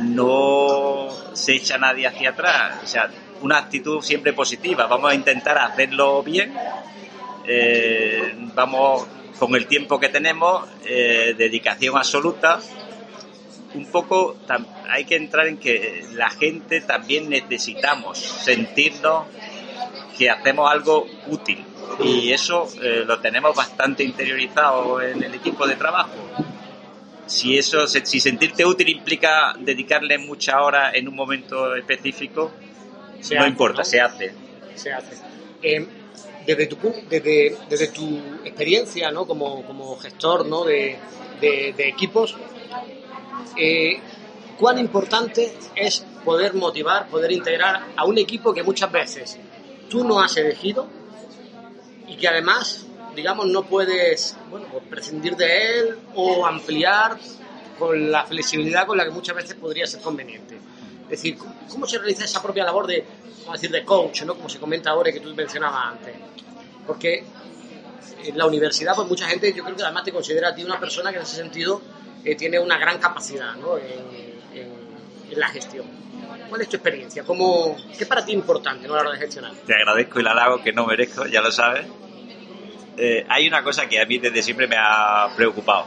no 0.00 1.08
se 1.32 1.54
echa 1.54 1.78
nadie 1.78 2.06
hacia 2.06 2.30
atrás. 2.30 2.80
O 2.82 2.86
sea, 2.86 3.10
una 3.40 3.58
actitud 3.58 4.02
siempre 4.02 4.32
positiva. 4.32 4.86
Vamos 4.86 5.12
a 5.12 5.14
intentar 5.14 5.58
hacerlo 5.58 6.22
bien. 6.22 6.54
eh, 7.46 8.34
vamos 8.54 9.06
con 9.38 9.54
el 9.54 9.66
tiempo 9.66 9.98
que 10.00 10.08
tenemos, 10.08 10.66
eh, 10.86 11.34
dedicación 11.36 11.96
absoluta. 11.96 12.60
Un 13.74 13.86
poco 13.86 14.36
hay 14.88 15.04
que 15.04 15.16
entrar 15.16 15.46
en 15.48 15.56
que 15.58 16.04
la 16.12 16.30
gente 16.30 16.80
también 16.80 17.28
necesitamos 17.28 18.18
sentirnos 18.18 19.26
que 20.16 20.30
hacemos 20.30 20.70
algo 20.70 21.06
útil 21.26 21.64
y 22.02 22.30
eso 22.32 22.68
eh, 22.82 23.02
lo 23.04 23.18
tenemos 23.20 23.54
bastante 23.56 24.04
interiorizado 24.04 25.00
en 25.02 25.22
el 25.22 25.34
equipo 25.34 25.66
de 25.66 25.74
trabajo. 25.76 26.12
Si 27.26 27.56
eso, 27.58 27.86
si 27.86 28.20
sentirte 28.20 28.64
útil 28.64 28.88
implica 28.90 29.54
dedicarle 29.58 30.18
muchas 30.18 30.56
horas 30.56 30.94
en 30.94 31.08
un 31.08 31.14
momento 31.14 31.74
específico, 31.74 32.52
Se 33.20 33.34
no 33.34 33.40
hace, 33.40 33.50
importa, 33.50 33.78
¿no? 33.78 33.84
se 33.84 34.00
hace. 34.00 34.32
se 34.74 34.92
hace. 34.92 35.16
Eh, 35.62 35.86
desde, 36.46 36.66
tu, 36.66 36.76
desde, 37.08 37.56
desde 37.68 37.88
tu 37.88 38.18
experiencia 38.44 39.10
¿no? 39.10 39.26
como, 39.26 39.64
como 39.64 39.96
gestor 39.96 40.46
¿no? 40.46 40.64
de, 40.64 40.96
de- 41.40 41.72
de 41.76 41.88
equipos, 41.88 42.36
eh, 43.56 44.00
¿cuán 44.58 44.78
importante 44.78 45.52
es 45.74 46.04
poder 46.24 46.54
motivar, 46.54 47.08
poder 47.08 47.32
integrar 47.32 47.82
a 47.96 48.04
un 48.04 48.18
equipo 48.18 48.52
que 48.54 48.62
muchas 48.62 48.90
veces 48.90 49.38
tú 49.88 50.04
no 50.04 50.20
has 50.20 50.36
elegido 50.36 50.86
y 52.06 52.16
que 52.16 52.28
además, 52.28 52.86
digamos, 53.14 53.46
no 53.46 53.62
puedes 53.64 54.36
bueno, 54.50 54.66
pues 54.70 54.84
prescindir 54.88 55.36
de 55.36 55.78
él 55.78 55.98
o 56.14 56.46
ampliar 56.46 57.18
con 57.78 58.10
la 58.10 58.24
flexibilidad 58.24 58.86
con 58.86 58.96
la 58.96 59.04
que 59.04 59.10
muchas 59.10 59.36
veces 59.36 59.56
podría 59.56 59.86
ser 59.86 60.00
conveniente? 60.00 60.56
Es 61.04 61.10
decir, 61.10 61.36
¿cómo- 61.36 61.54
¿cómo 61.68 61.86
se 61.86 61.98
realiza 61.98 62.24
esa 62.24 62.40
propia 62.42 62.64
labor 62.64 62.86
de, 62.86 63.04
vamos 63.40 63.48
a 63.50 63.52
decir, 63.52 63.70
de 63.70 63.84
coach, 63.84 64.22
¿no? 64.22 64.34
como 64.34 64.48
se 64.48 64.58
comenta 64.58 64.90
ahora 64.90 65.10
y 65.10 65.12
que 65.12 65.20
tú 65.20 65.34
mencionabas 65.34 65.92
antes? 65.92 66.14
Porque 66.86 67.24
en 68.24 68.38
la 68.38 68.46
universidad, 68.46 68.94
pues 68.94 69.08
mucha 69.08 69.26
gente, 69.26 69.52
yo 69.52 69.62
creo 69.64 69.76
que 69.76 69.82
además 69.82 70.04
te 70.04 70.12
considera 70.12 70.48
a 70.48 70.54
ti 70.54 70.64
una 70.64 70.80
persona 70.80 71.10
que 71.10 71.16
en 71.16 71.22
ese 71.24 71.36
sentido 71.36 71.80
eh, 72.24 72.34
tiene 72.34 72.58
una 72.58 72.78
gran 72.78 72.98
capacidad 72.98 73.54
¿no? 73.56 73.76
en, 73.78 73.84
en- 74.54 74.74
en 75.32 75.40
la 75.40 75.48
gestión. 75.48 75.86
¿Cuál 76.48 76.60
es 76.60 76.68
tu 76.68 76.76
experiencia? 76.76 77.24
¿Cómo, 77.24 77.76
¿Qué 77.98 78.06
para 78.06 78.24
ti 78.24 78.32
es 78.32 78.38
importante 78.38 78.86
¿no? 78.86 78.94
a 78.94 78.96
la 78.98 79.02
hora 79.02 79.12
de 79.12 79.18
gestionar? 79.18 79.52
Te 79.66 79.74
agradezco 79.74 80.20
el 80.20 80.26
halago 80.28 80.62
que 80.62 80.72
no 80.72 80.86
merezco, 80.86 81.26
ya 81.26 81.40
lo 81.40 81.50
sabes. 81.50 81.86
Eh, 82.96 83.24
hay 83.28 83.48
una 83.48 83.62
cosa 83.64 83.88
que 83.88 84.00
a 84.00 84.06
mí 84.06 84.18
desde 84.18 84.42
siempre 84.42 84.68
me 84.68 84.76
ha 84.78 85.28
preocupado 85.34 85.86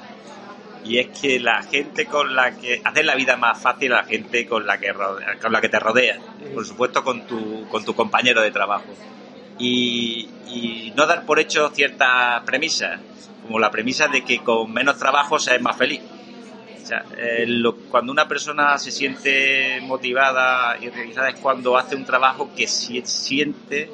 y 0.84 1.00
es 1.00 1.08
que 1.20 1.40
la 1.40 1.62
gente 1.64 2.06
con 2.06 2.36
la 2.36 2.52
que 2.58 2.82
hacer 2.84 3.06
la 3.06 3.16
vida 3.16 3.38
más 3.38 3.62
fácil 3.62 3.94
a 3.94 3.98
la 3.98 4.04
gente 4.04 4.46
con 4.46 4.66
la 4.66 4.78
que 4.78 4.92
rodea- 4.94 5.40
con 5.40 5.52
la 5.54 5.62
que 5.62 5.70
te 5.70 5.80
rodea, 5.80 6.18
por 6.54 6.66
supuesto 6.66 7.04
con 7.04 7.26
tu 7.26 7.66
con 7.70 7.86
tu 7.86 7.94
compañero 7.96 8.42
de 8.42 8.52
trabajo 8.52 8.86
y, 9.58 10.28
y 10.48 10.92
no 10.96 11.06
dar 11.08 11.26
por 11.26 11.40
hecho 11.40 11.70
ciertas 11.70 12.44
premisas, 12.44 13.00
como 13.42 13.58
la 13.60 13.72
premisa 13.72 14.08
de 14.10 14.24
que 14.24 14.40
con 14.44 14.72
menos 14.74 14.98
trabajo 14.98 15.40
se 15.40 15.56
es 15.56 15.62
más 15.62 15.78
feliz. 15.78 16.02
Cuando 17.90 18.12
una 18.12 18.28
persona 18.28 18.78
se 18.78 18.92
siente 18.92 19.80
motivada 19.82 20.78
y 20.80 20.90
realizada 20.90 21.30
es 21.30 21.40
cuando 21.40 21.78
hace 21.78 21.96
un 21.96 22.06
trabajo 22.06 22.52
que 22.56 22.68
siente 22.68 23.90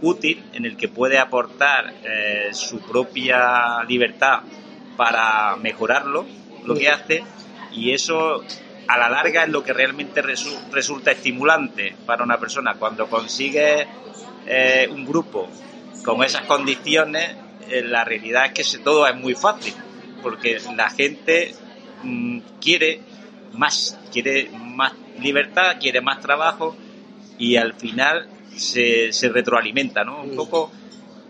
útil, 0.00 0.44
en 0.52 0.66
el 0.66 0.76
que 0.76 0.88
puede 0.88 1.18
aportar 1.18 1.94
eh, 2.04 2.48
su 2.52 2.80
propia 2.80 3.82
libertad 3.84 4.40
para 4.96 5.56
mejorarlo, 5.56 6.26
lo 6.64 6.74
que 6.74 6.88
hace, 6.88 7.24
y 7.72 7.92
eso 7.92 8.44
a 8.88 8.98
la 8.98 9.08
larga 9.08 9.44
es 9.44 9.48
lo 9.48 9.62
que 9.62 9.72
realmente 9.72 10.22
resulta 10.22 11.12
estimulante 11.12 11.94
para 12.04 12.24
una 12.24 12.38
persona. 12.38 12.74
Cuando 12.74 13.08
consigue 13.08 13.86
eh, 14.46 14.88
un 14.90 15.06
grupo 15.06 15.48
con 16.04 16.22
esas 16.24 16.42
condiciones, 16.42 17.36
eh, 17.70 17.82
la 17.82 18.04
realidad 18.04 18.46
es 18.46 18.72
que 18.72 18.78
todo 18.78 19.06
es 19.06 19.14
muy 19.16 19.34
fácil, 19.34 19.74
porque 20.20 20.60
la 20.76 20.90
gente 20.90 21.54
quiere 22.60 23.00
más, 23.52 23.98
quiere 24.12 24.50
más 24.50 24.92
libertad, 25.20 25.76
quiere 25.80 26.00
más 26.00 26.20
trabajo 26.20 26.76
y 27.38 27.56
al 27.56 27.74
final 27.74 28.28
se, 28.56 29.12
se 29.12 29.28
retroalimenta, 29.28 30.04
¿no? 30.04 30.22
Un 30.22 30.36
poco 30.36 30.70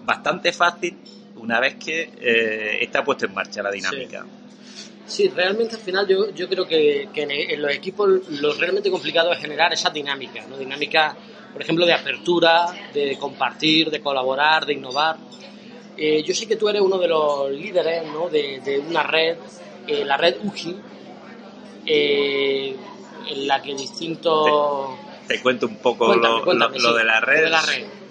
bastante 0.04 0.52
fácil 0.52 0.96
una 1.36 1.60
vez 1.60 1.74
que 1.76 2.10
eh, 2.20 2.78
está 2.82 3.04
puesto 3.04 3.26
en 3.26 3.34
marcha 3.34 3.62
la 3.62 3.70
dinámica. 3.70 4.24
Sí. 5.06 5.28
realmente 5.28 5.74
al 5.74 5.80
final 5.82 6.06
yo, 6.06 6.30
yo 6.30 6.48
creo 6.48 6.66
que, 6.66 7.08
que, 7.12 7.22
en 7.22 7.60
los 7.60 7.72
equipos 7.72 8.28
lo 8.30 8.54
realmente 8.54 8.90
complicado 8.90 9.32
es 9.32 9.38
generar 9.40 9.72
esa 9.72 9.90
dinámica, 9.90 10.46
¿no? 10.48 10.56
Dinámica, 10.56 11.16
por 11.52 11.60
ejemplo, 11.60 11.84
de 11.84 11.92
apertura, 11.92 12.66
de 12.94 13.16
compartir, 13.18 13.90
de 13.90 14.00
colaborar, 14.00 14.64
de 14.64 14.74
innovar. 14.74 15.16
Eh, 15.96 16.22
yo 16.22 16.34
sé 16.34 16.46
que 16.46 16.56
tú 16.56 16.68
eres 16.68 16.80
uno 16.80 16.98
de 16.98 17.08
los 17.08 17.50
líderes 17.50 18.04
¿no? 18.06 18.30
de, 18.30 18.60
de 18.64 18.78
una 18.78 19.02
red, 19.02 19.36
eh, 19.86 20.04
la 20.04 20.16
red 20.16 20.36
UGI, 20.42 20.76
en 21.84 23.46
la 23.46 23.60
que 23.62 23.74
distintos 23.74 24.90
te 25.26 25.40
cuento 25.40 25.66
un 25.66 25.76
poco 25.76 26.14
lo, 26.14 26.94
de 26.94 27.04
la 27.04 27.20
red. 27.20 27.50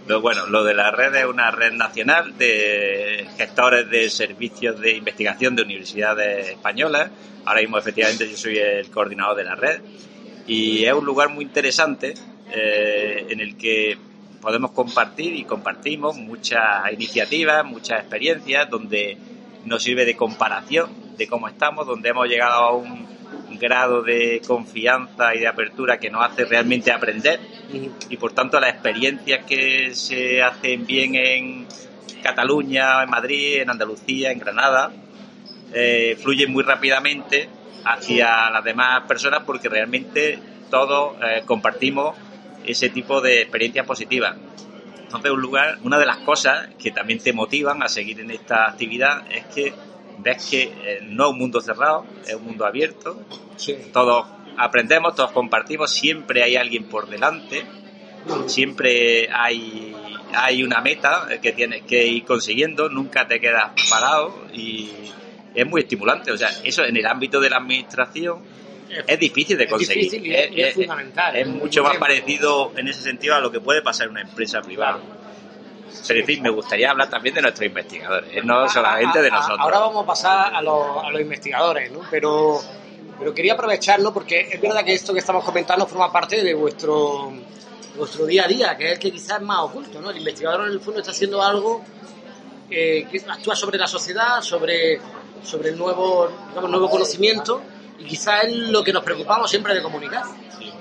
Lo, 0.08 0.22
bueno, 0.22 0.48
lo 0.48 0.64
de 0.64 0.74
la 0.74 0.92
red 0.92 1.14
es 1.16 1.26
una 1.26 1.52
red 1.52 1.74
nacional 1.74 2.38
de 2.38 3.28
gestores 3.38 3.90
de 3.90 4.10
servicios 4.10 4.80
de 4.80 4.96
investigación 4.96 5.56
de 5.56 5.64
universidades 5.64 6.50
españolas. 6.50 7.12
Ahora 7.46 7.62
mismo, 7.62 7.78
efectivamente, 7.78 8.28
yo 8.30 8.36
soy 8.36 8.58
el 8.58 8.90
coordinador 8.90 9.38
de 9.38 9.44
la 9.44 9.56
red. 9.56 9.82
Y 10.48 10.86
es 10.86 10.94
un 10.94 11.06
lugar 11.06 11.30
muy 11.30 11.46
interesante 11.46 12.16
eh, 12.52 13.28
en 13.30 13.40
el 13.40 13.56
que 13.58 13.98
podemos 14.42 14.72
compartir 14.72 15.36
y 15.36 15.44
compartimos 15.44 16.18
muchas 16.18 16.92
iniciativas, 16.92 17.64
muchas 17.64 18.00
experiencias, 18.00 18.70
donde 18.70 19.18
nos 19.66 19.84
sirve 19.84 20.06
de 20.06 20.16
comparación 20.16 20.90
de 21.18 21.28
cómo 21.28 21.48
estamos, 21.48 21.86
donde 21.86 22.10
hemos 22.10 22.28
llegado 22.28 22.54
a 22.54 22.76
un 22.76 23.12
grado 23.60 24.02
de 24.02 24.42
confianza 24.46 25.36
y 25.36 25.40
de 25.40 25.48
apertura 25.48 26.00
que 26.00 26.10
nos 26.10 26.24
hace 26.24 26.46
realmente 26.46 26.92
aprender 26.92 27.40
y 28.10 28.18
por 28.18 28.34
tanto 28.34 28.60
las 28.60 28.72
experiencias 28.72 29.46
que 29.46 29.94
se 29.94 30.42
hacen 30.42 30.86
bien 30.86 31.16
en 31.16 31.68
Cataluña, 32.24 33.04
en 33.04 33.10
Madrid, 33.10 33.62
en 33.62 33.70
Andalucía, 33.70 34.32
en 34.32 34.40
Granada, 34.40 34.92
eh, 35.74 36.18
fluyen 36.22 36.52
muy 36.52 36.64
rápidamente 36.64 37.50
hacia 37.86 38.50
las 38.50 38.64
demás 38.64 39.04
personas 39.08 39.44
porque 39.46 39.70
realmente 39.70 40.40
todos 40.70 41.16
eh, 41.22 41.44
compartimos 41.46 42.16
ese 42.66 42.90
tipo 42.90 43.22
de 43.22 43.42
experiencias 43.42 43.86
positivas. 43.86 44.36
Entonces, 45.12 45.32
un 45.32 45.42
lugar, 45.42 45.78
una 45.84 46.00
de 46.00 46.06
las 46.06 46.18
cosas 46.20 46.70
que 46.82 46.92
también 46.92 47.20
te 47.20 47.34
motivan 47.34 47.84
a 47.84 47.90
seguir 47.90 48.22
en 48.22 48.32
esta 48.32 48.70
actividad 48.70 49.30
es 49.30 49.46
que 49.46 49.74
ves 50.20 50.48
que 50.50 50.64
eh, 50.64 51.00
no 51.04 51.26
es 51.26 51.32
un 51.32 51.38
mundo 51.38 51.60
cerrado, 51.60 52.06
es 52.26 52.34
un 52.34 52.46
mundo 52.46 52.66
abierto. 52.66 53.20
Todos 53.92 54.26
aprendemos, 54.58 55.14
todos 55.16 55.32
compartimos, 55.32 55.92
siempre 55.92 56.44
hay 56.44 56.56
alguien 56.56 56.86
por 56.86 57.10
delante, 57.10 57.66
siempre 58.46 59.30
hay, 59.34 59.94
hay 60.34 60.64
una 60.64 60.80
meta 60.80 61.28
que 61.42 61.52
tienes 61.52 61.84
que 61.84 62.08
ir 62.08 62.24
consiguiendo, 62.24 62.88
nunca 62.88 63.28
te 63.28 63.42
quedas 63.42 63.72
parado 63.90 64.46
y 64.54 64.92
es 65.54 65.68
muy 65.68 65.82
estimulante. 65.82 66.32
O 66.32 66.38
sea, 66.38 66.52
eso 66.64 66.86
en 66.86 66.96
el 66.96 67.06
ámbito 67.06 67.42
de 67.42 67.50
la 67.50 67.58
administración 67.58 68.40
es 69.08 69.20
difícil 69.20 69.58
de 69.58 69.68
conseguir. 69.68 70.54
Es, 70.56 70.76
fundamental. 70.76 71.36
Es, 71.36 71.48
mucho 71.48 71.84
más 71.84 71.98
parecido 71.98 72.72
en 72.76 72.88
ese 72.88 73.02
sentido 73.02 73.36
a 73.36 73.40
lo 73.40 73.52
que 73.52 73.60
puede 73.60 73.82
pasar 73.82 74.08
en 74.08 74.12
una 74.12 74.22
empresa 74.22 74.62
privada. 74.62 75.00
Pero 76.08 76.20
en 76.20 76.26
fin, 76.26 76.42
me 76.42 76.50
gustaría 76.50 76.90
hablar 76.90 77.10
también 77.10 77.36
de 77.36 77.42
nuestros 77.42 77.66
investigadores, 77.68 78.44
no 78.44 78.68
solamente 78.70 79.22
de 79.22 79.30
nosotros. 79.30 79.60
Ahora 79.60 79.80
vamos 79.80 80.04
a 80.04 80.08
pasar 80.08 80.56
a 80.56 80.62
los, 80.62 81.04
a 81.04 81.10
los 81.10 81.22
investigadores, 81.22 81.92
¿no? 81.92 82.02
Pero, 82.10 82.60
pero 83.20 83.34
quería 83.34 83.54
aprovecharlo 83.54 84.14
porque 84.14 84.50
es 84.52 84.62
verdad 84.62 84.84
que 84.84 84.94
esto 84.94 85.14
que 85.14 85.20
estamos 85.20 85.44
comentando 85.44 85.86
forma 85.86 86.12
parte 86.12 86.42
de 86.44 86.54
vuestro, 86.54 87.32
vuestro 87.96 88.26
día 88.26 88.46
a 88.46 88.48
día, 88.48 88.78
que 88.78 88.88
es 88.88 88.92
el 88.94 89.00
que 89.00 89.12
quizás 89.12 89.40
es 89.40 89.46
más 89.46 89.60
oculto, 89.60 90.02
¿no? 90.02 90.12
El 90.12 90.18
investigador 90.18 90.68
en 90.68 90.74
el 90.74 90.80
fondo 90.80 91.02
está 91.02 91.12
haciendo 91.12 91.42
algo 91.42 91.84
que 92.70 93.06
actúa 93.28 93.56
sobre 93.56 93.78
la 93.78 93.88
sociedad, 93.88 94.42
sobre, 94.42 95.00
sobre 95.44 95.70
el 95.70 95.78
nuevo, 95.78 96.30
digamos, 96.50 96.72
nuevo 96.72 96.90
conocimiento 96.90 97.62
y 98.02 98.08
quizás 98.08 98.46
es 98.46 98.56
lo 98.56 98.84
que 98.84 98.92
nos 98.92 99.04
preocupamos 99.04 99.50
siempre 99.50 99.74
de 99.74 99.82
comunicar. 99.82 100.24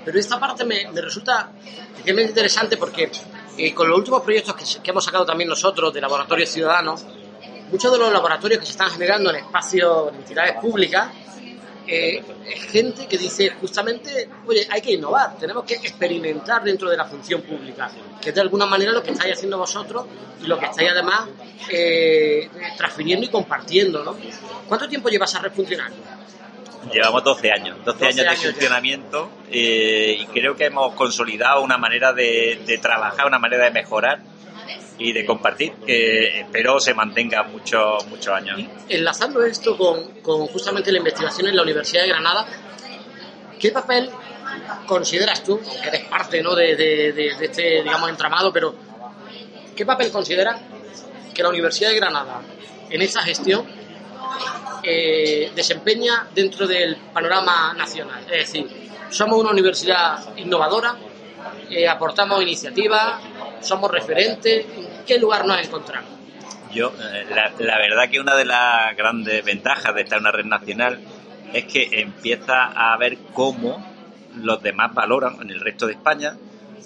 Pero 0.03 0.19
esta 0.19 0.39
parte 0.39 0.65
me, 0.65 0.89
resulta 0.93 1.51
especialmente 1.91 2.31
interesante 2.31 2.77
porque 2.77 3.11
eh, 3.57 3.73
con 3.73 3.87
los 3.87 3.97
últimos 3.97 4.21
proyectos 4.21 4.55
que, 4.81 4.89
hemos 4.89 5.03
sacado 5.03 5.25
también 5.25 5.49
nosotros 5.49 5.93
de 5.93 6.01
laboratorios 6.01 6.49
ciudadanos, 6.49 7.05
muchos 7.71 7.91
de 7.91 7.97
los 7.99 8.11
laboratorios 8.11 8.59
que 8.59 8.65
se 8.65 8.71
están 8.71 8.89
generando 8.89 9.29
en 9.29 9.37
espacios, 9.37 10.09
en 10.09 10.15
entidades 10.15 10.55
públicas, 10.55 11.09
eh, 11.87 12.23
es 12.47 12.63
gente 12.71 13.07
que 13.07 13.17
dice 13.17 13.51
justamente, 13.59 14.29
oye, 14.45 14.67
hay 14.69 14.81
que 14.81 14.93
innovar, 14.93 15.35
tenemos 15.37 15.65
que 15.65 15.75
experimentar 15.75 16.63
dentro 16.63 16.89
de 16.89 16.97
la 16.97 17.05
función 17.05 17.41
pública, 17.41 17.91
que 18.21 18.29
es 18.29 18.35
de 18.35 18.41
alguna 18.41 18.65
manera 18.65 18.91
lo 18.91 19.03
que 19.03 19.11
estáis 19.11 19.33
haciendo 19.33 19.57
vosotros 19.57 20.05
y 20.41 20.47
lo 20.47 20.57
que 20.57 20.65
estáis 20.65 20.89
además 20.91 21.27
eh, 21.69 22.49
transfiriendo 22.77 23.25
y 23.25 23.29
compartiendo, 23.29 24.03
¿no? 24.03 24.15
¿Cuánto 24.67 24.87
tiempo 24.87 25.09
llevas 25.09 25.35
a 25.35 25.39
red 25.39 25.51
funcionando? 25.51 25.97
Llevamos 26.89 27.23
12 27.23 27.51
años, 27.51 27.77
12, 27.85 28.05
años, 28.05 28.17
de 28.17 28.51
funcionamiento 28.51 29.29
eh, 29.51 30.17
y 30.19 30.25
creo 30.27 30.55
que 30.55 30.65
hemos 30.65 30.93
consolidado 30.95 31.61
una 31.61 31.77
manera 31.77 32.11
de, 32.11 32.79
trabajar, 32.81 33.27
una 33.27 33.37
manera 33.37 33.65
de 33.65 33.71
mejorar 33.71 34.19
y 34.97 35.13
de 35.13 35.25
compartir 35.25 35.73
que 35.85 36.41
espero 36.41 36.79
se 36.79 36.93
mantenga 36.93 37.43
muchos 37.43 38.05
muchos 38.07 38.33
años. 38.33 38.59
Enlazando 38.89 39.43
esto 39.43 39.77
con, 39.77 40.21
con, 40.21 40.47
justamente 40.47 40.91
la 40.91 40.97
investigación 40.97 41.47
en 41.47 41.55
la 41.55 41.61
Universidad 41.61 42.03
de 42.03 42.09
Granada, 42.09 42.45
¿qué 43.59 43.71
papel 43.71 44.09
consideras 44.87 45.43
tú, 45.43 45.59
que 45.81 45.87
eres 45.87 46.05
parte 46.05 46.41
¿no? 46.41 46.55
de, 46.55 46.75
de, 46.75 47.13
de, 47.13 47.45
este 47.45 47.83
digamos 47.83 48.09
entramado, 48.09 48.51
pero 48.51 48.75
qué 49.75 49.85
papel 49.85 50.11
consideras 50.11 50.59
que 51.33 51.43
la 51.43 51.49
Universidad 51.49 51.91
de 51.91 51.95
Granada 51.95 52.41
en 52.89 53.01
esa 53.01 53.21
gestión 53.21 53.80
desempeña 55.55 56.27
dentro 56.33 56.67
del 56.67 56.95
panorama 57.13 57.73
nacional. 57.73 58.23
Es 58.31 58.51
decir, 58.51 58.67
somos 59.09 59.39
una 59.39 59.51
universidad 59.51 60.37
innovadora, 60.37 60.95
eh, 61.69 61.87
aportamos 61.87 62.41
iniciativas, 62.41 63.21
somos 63.61 63.91
referentes. 63.91 64.65
¿En 64.65 65.05
qué 65.05 65.17
lugar 65.17 65.45
nos 65.45 65.59
encontramos? 65.59 66.09
Yo, 66.73 66.93
eh, 66.99 67.25
la, 67.29 67.77
verdad 67.77 68.09
que 68.09 68.19
una 68.19 68.35
de 68.35 68.45
las 68.45 68.95
grandes 68.95 69.43
ventajas 69.43 69.93
de 69.93 70.01
estar 70.01 70.17
en 70.17 70.23
una 70.23 70.31
red 70.31 70.45
nacional 70.45 70.99
es 71.53 71.65
que 71.65 71.89
empieza 72.01 72.63
a 72.63 72.95
ver 72.97 73.17
cómo 73.33 73.85
los 74.37 74.63
demás 74.63 74.93
valoran 74.93 75.41
en 75.41 75.49
el 75.49 75.59
resto 75.59 75.87
de 75.87 75.93
España 75.93 76.35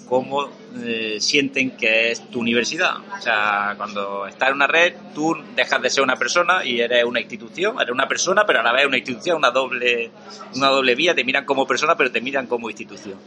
cómo 0.08 0.48
eh, 0.82 1.16
sienten 1.20 1.72
que 1.76 2.10
es 2.10 2.30
tu 2.30 2.40
universidad. 2.40 2.96
O 3.16 3.20
sea, 3.20 3.74
cuando 3.76 4.26
estás 4.26 4.50
en 4.50 4.54
una 4.56 4.66
red, 4.66 4.94
tú 5.14 5.36
dejas 5.54 5.82
de 5.82 5.90
ser 5.90 6.02
una 6.02 6.16
persona 6.16 6.64
y 6.64 6.80
eres 6.80 7.04
una 7.04 7.20
institución, 7.20 7.80
eres 7.80 7.92
una 7.92 8.08
persona, 8.08 8.44
pero 8.46 8.60
a 8.60 8.62
la 8.62 8.72
vez 8.72 8.86
una 8.86 8.98
institución, 8.98 9.38
una 9.38 9.50
doble, 9.50 10.10
una 10.54 10.68
doble 10.68 10.94
vía, 10.94 11.14
te 11.14 11.24
miran 11.24 11.44
como 11.44 11.66
persona, 11.66 11.96
pero 11.96 12.10
te 12.10 12.20
miran 12.20 12.46
como 12.46 12.70
institución. 12.70 13.18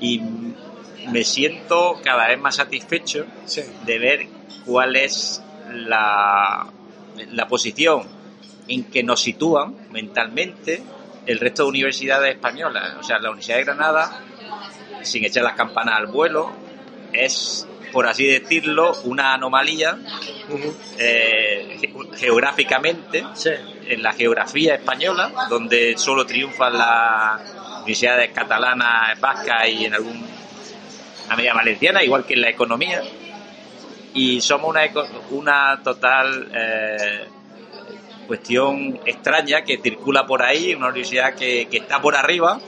Y 0.00 0.20
me 1.10 1.24
siento 1.24 2.00
cada 2.02 2.28
vez 2.28 2.38
más 2.38 2.56
satisfecho 2.56 3.26
de 3.84 3.98
ver 3.98 4.26
cuál 4.64 4.96
es 4.96 5.42
la, 5.72 6.66
la 7.32 7.48
posición 7.48 8.06
en 8.68 8.84
que 8.84 9.02
nos 9.02 9.20
sitúan 9.20 9.76
mentalmente 9.90 10.82
el 11.26 11.38
resto 11.38 11.64
de 11.64 11.68
universidades 11.70 12.34
españolas. 12.34 12.96
O 12.98 13.02
sea, 13.02 13.18
la 13.18 13.30
Universidad 13.30 13.58
de 13.58 13.64
Granada 13.64 14.20
sin 15.02 15.24
echar 15.24 15.44
las 15.44 15.54
campanas 15.54 15.96
al 15.96 16.06
vuelo, 16.06 16.52
es, 17.12 17.66
por 17.92 18.06
así 18.06 18.26
decirlo, 18.26 18.94
una 19.04 19.34
anomalía 19.34 19.98
eh, 20.98 21.78
geográficamente 22.16 23.24
en 23.86 24.02
la 24.02 24.12
geografía 24.12 24.74
española, 24.74 25.32
donde 25.48 25.96
solo 25.96 26.26
triunfan 26.26 26.76
las 26.76 27.40
universidades 27.78 28.30
catalanas, 28.32 29.18
vascas 29.20 29.68
y 29.68 29.84
en 29.86 29.94
algún 29.94 30.26
a 31.28 31.36
media 31.36 31.54
valenciana, 31.54 32.02
igual 32.02 32.24
que 32.24 32.34
en 32.34 32.42
la 32.42 32.50
economía. 32.50 33.02
Y 34.14 34.40
somos 34.40 34.70
una, 34.70 34.82
una 35.30 35.80
total, 35.82 36.50
eh, 36.54 37.26
cuestión 38.26 39.00
extraña 39.04 39.62
que 39.62 39.78
circula 39.78 40.26
por 40.26 40.42
ahí, 40.42 40.74
una 40.74 40.88
universidad 40.88 41.34
que, 41.34 41.68
que 41.70 41.78
está 41.78 42.00
por 42.00 42.16
arriba 42.16 42.60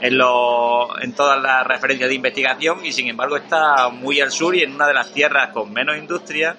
en, 0.00 0.18
lo, 0.18 1.00
en 1.00 1.12
todas 1.14 1.40
las 1.42 1.66
referencias 1.66 2.08
de 2.08 2.14
investigación 2.14 2.84
y 2.84 2.92
sin 2.92 3.08
embargo 3.08 3.36
está 3.36 3.88
muy 3.88 4.20
al 4.20 4.30
sur 4.30 4.54
y 4.54 4.62
en 4.62 4.74
una 4.74 4.86
de 4.86 4.94
las 4.94 5.12
tierras 5.12 5.50
con 5.50 5.72
menos 5.72 5.96
industria, 5.96 6.56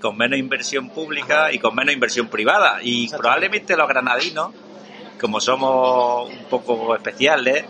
con 0.00 0.16
menos 0.16 0.38
inversión 0.38 0.90
pública 0.90 1.52
y 1.52 1.58
con 1.58 1.74
menos 1.74 1.94
inversión 1.94 2.28
privada. 2.28 2.78
Y 2.82 3.08
probablemente 3.08 3.76
los 3.76 3.88
granadinos, 3.88 4.52
como 5.20 5.40
somos 5.40 6.30
un 6.30 6.44
poco 6.46 6.94
especiales, 6.94 7.64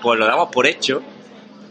pues 0.00 0.18
lo 0.18 0.26
damos 0.26 0.48
por 0.50 0.66
hecho 0.66 1.02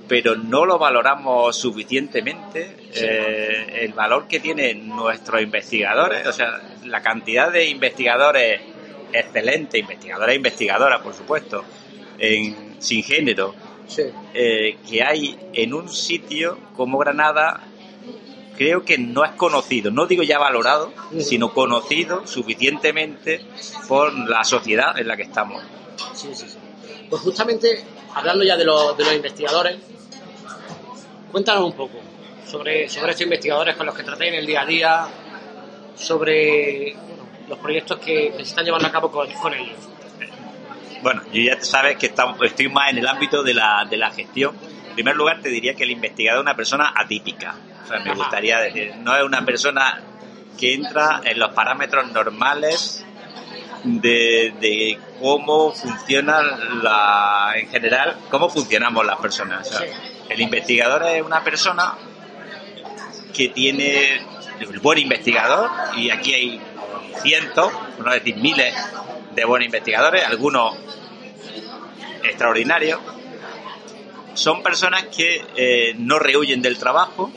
pero 0.07 0.35
no 0.35 0.65
lo 0.65 0.77
valoramos 0.77 1.55
suficientemente 1.55 2.75
eh, 2.93 3.81
el 3.81 3.93
valor 3.93 4.27
que 4.27 4.39
tienen 4.39 4.87
nuestros 4.87 5.41
investigadores, 5.41 6.27
o 6.27 6.33
sea, 6.33 6.61
la 6.85 7.01
cantidad 7.01 7.51
de 7.51 7.67
investigadores 7.69 8.61
excelentes, 9.11 9.79
investigadores 9.79 10.33
e 10.33 10.35
investigadoras, 10.37 11.01
por 11.01 11.13
supuesto, 11.13 11.63
en, 12.19 12.75
sin 12.79 13.03
género, 13.03 13.53
eh, 14.33 14.77
que 14.87 15.03
hay 15.03 15.37
en 15.53 15.73
un 15.73 15.89
sitio 15.89 16.57
como 16.75 16.97
Granada, 16.97 17.61
creo 18.57 18.83
que 18.83 18.97
no 18.97 19.23
es 19.23 19.31
conocido, 19.31 19.91
no 19.91 20.05
digo 20.07 20.23
ya 20.23 20.39
valorado, 20.39 20.91
sino 21.19 21.53
conocido 21.53 22.25
suficientemente 22.25 23.41
por 23.87 24.13
la 24.27 24.43
sociedad 24.43 24.97
en 24.97 25.07
la 25.07 25.17
que 25.17 25.23
estamos. 25.23 25.63
Sí, 26.13 26.29
sí, 26.33 26.47
sí. 26.47 26.57
Pues 27.09 27.21
justamente, 27.21 27.83
hablando 28.13 28.43
ya 28.43 28.57
de, 28.57 28.65
los, 28.65 28.97
de 28.97 29.03
los 29.03 29.13
investigadores, 29.13 29.77
Cuéntanos 31.35 31.65
un 31.65 31.73
poco 31.73 31.97
sobre, 32.49 32.87
sobre 32.87 33.11
estos 33.11 33.23
investigadores 33.23 33.75
con 33.75 33.85
los 33.85 33.93
que 33.93 34.03
traté 34.03 34.29
en 34.29 34.35
el 34.35 34.45
día 34.45 34.61
a 34.61 34.65
día, 34.65 35.07
sobre 35.97 36.95
los 37.49 37.59
proyectos 37.59 37.99
que, 37.99 38.31
se 38.37 38.41
están 38.43 38.63
llevando 38.63 38.87
a 38.87 38.91
cabo 38.93 39.11
con, 39.11 39.53
ellos. 39.53 39.75
Bueno, 41.05 41.21
yo 41.31 41.39
ya 41.39 41.61
sabes 41.61 41.97
que 41.97 42.07
estoy 42.07 42.67
más 42.69 42.89
en 42.89 42.97
el 42.97 43.07
ámbito 43.07 43.43
de 43.43 43.53
la, 43.53 43.85
de 43.87 43.95
la 43.95 44.09
gestión. 44.09 44.55
En 44.87 44.95
primer 44.95 45.15
lugar, 45.15 45.39
te 45.39 45.49
diría 45.49 45.75
que 45.75 45.83
el 45.83 45.91
investigador 45.91 46.39
es 46.39 46.41
una 46.41 46.55
persona 46.55 46.93
atípica. 46.95 47.53
O 47.83 47.87
sea, 47.87 47.99
me 47.99 48.15
gustaría 48.15 48.57
decir, 48.57 48.95
no 49.03 49.15
es 49.15 49.21
una 49.21 49.45
persona 49.45 50.01
que 50.57 50.73
entra 50.73 51.21
en 51.23 51.37
los 51.37 51.51
parámetros 51.51 52.11
normales 52.11 53.05
de, 53.83 54.55
de 54.59 54.97
cómo 55.21 55.73
funciona 55.73 56.41
la, 56.81 57.53
en 57.55 57.69
general, 57.69 58.17
cómo 58.31 58.49
funcionamos 58.49 59.05
las 59.05 59.17
personas. 59.17 59.83
El 60.27 60.41
investigador 60.41 61.03
es 61.03 61.21
una 61.21 61.43
persona 61.43 61.93
que 63.31 63.49
tiene 63.49 64.25
el 64.59 64.79
buen 64.79 64.97
investigador, 64.97 65.69
y 65.97 66.09
aquí 66.09 66.33
hay 66.33 66.61
cientos, 67.21 67.71
no 68.03 68.11
decir 68.11 68.37
miles, 68.37 68.73
de 69.35 69.45
buenos 69.45 69.65
investigadores, 69.65 70.23
algunos 70.25 70.77
extraordinarios, 72.23 72.99
son 74.33 74.63
personas 74.63 75.05
que 75.05 75.45
eh, 75.55 75.93
no 75.97 76.19
rehuyen 76.19 76.61
del 76.61 76.77
trabajo. 76.77 77.31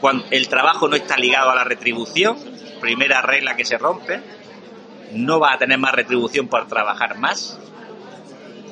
Cuando 0.00 0.26
el 0.30 0.48
trabajo 0.48 0.88
no 0.88 0.96
está 0.96 1.16
ligado 1.16 1.50
a 1.50 1.54
la 1.54 1.64
retribución, 1.64 2.36
primera 2.80 3.22
regla 3.22 3.56
que 3.56 3.64
se 3.64 3.78
rompe, 3.78 4.20
no 5.12 5.40
va 5.40 5.54
a 5.54 5.58
tener 5.58 5.78
más 5.78 5.92
retribución 5.92 6.48
por 6.48 6.66
trabajar 6.66 7.16
más 7.16 7.58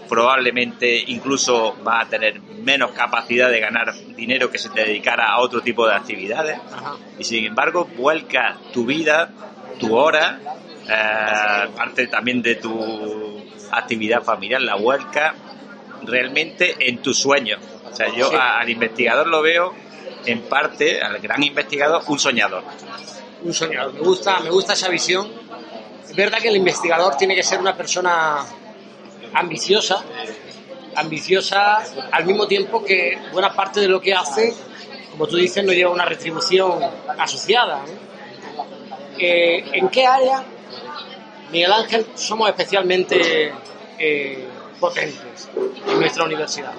probablemente 0.09 1.03
incluso 1.09 1.77
va 1.87 2.01
a 2.01 2.09
tener 2.09 2.41
menos 2.41 2.93
capacidad 2.93 3.51
de 3.51 3.61
ganar 3.61 3.93
dinero 4.15 4.51
que 4.51 4.59
si 4.59 4.69
te 4.69 4.85
dedicara 4.85 5.27
a 5.27 5.41
otro 5.41 5.61
tipo 5.61 5.87
de 5.87 5.95
actividades. 5.95 6.59
Y 7.19 7.25
sin 7.25 7.45
embargo, 7.45 7.89
vuelca 7.97 8.57
tu 8.73 8.85
vida, 8.85 9.31
tu 9.79 9.97
hora, 9.97 10.41
eh, 10.89 11.69
parte 11.77 12.07
también 12.09 12.43
de 12.43 12.57
tu 12.57 13.45
actividad 13.71 14.23
familiar, 14.23 14.61
la 14.61 14.77
vuelca 14.77 15.35
realmente 16.03 16.77
en 16.79 16.99
tus 16.99 17.19
sueños. 17.19 17.61
O 17.91 17.95
sea, 17.95 18.09
yo 18.15 18.31
al 18.37 18.69
investigador 18.69 19.27
lo 19.27 19.43
veo 19.43 19.75
en 20.27 20.43
parte, 20.43 21.01
al 21.01 21.19
gran 21.21 21.43
investigador, 21.43 22.03
un 22.09 22.19
soñador. 22.19 22.65
Un 23.43 23.55
soñador. 23.55 23.95
Me 23.95 24.01
gusta, 24.01 24.41
me 24.41 24.51
gusta 24.51 24.73
esa 24.73 24.89
visión. 24.89 25.31
Es 26.09 26.15
verdad 26.17 26.39
que 26.39 26.49
el 26.49 26.57
investigador 26.57 27.17
tiene 27.17 27.35
que 27.35 27.43
ser 27.43 27.61
una 27.61 27.77
persona 27.77 28.45
ambiciosa, 29.35 30.05
ambiciosa 30.97 31.83
al 32.13 32.25
mismo 32.25 32.47
tiempo 32.47 32.85
que 32.85 33.19
buena 33.33 33.53
parte 33.53 33.81
de 33.81 33.89
lo 33.89 34.01
que 34.01 34.15
hace, 34.15 34.55
como 35.11 35.27
tú 35.27 35.37
dices, 35.37 35.65
no 35.65 35.73
lleva 35.73 35.91
una 35.91 36.05
retribución 36.05 36.81
asociada. 37.19 37.85
Eh, 39.19 39.65
¿En 39.73 39.89
qué 39.89 40.07
área, 40.07 40.45
Miguel 41.51 41.73
Ángel, 41.73 42.07
somos 42.15 42.49
especialmente 42.49 43.53
eh, 43.99 44.49
potentes 44.81 45.51
en 45.87 46.01
nuestra 46.01 46.25
universidad? 46.25 46.73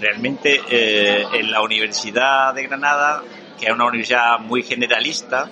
Realmente 0.00 0.60
eh, 0.68 1.26
en 1.32 1.50
la 1.50 1.62
Universidad 1.62 2.54
de 2.54 2.64
Granada, 2.64 3.22
que 3.58 3.66
es 3.66 3.72
una 3.72 3.86
universidad 3.86 4.38
muy 4.40 4.62
generalista, 4.62 5.48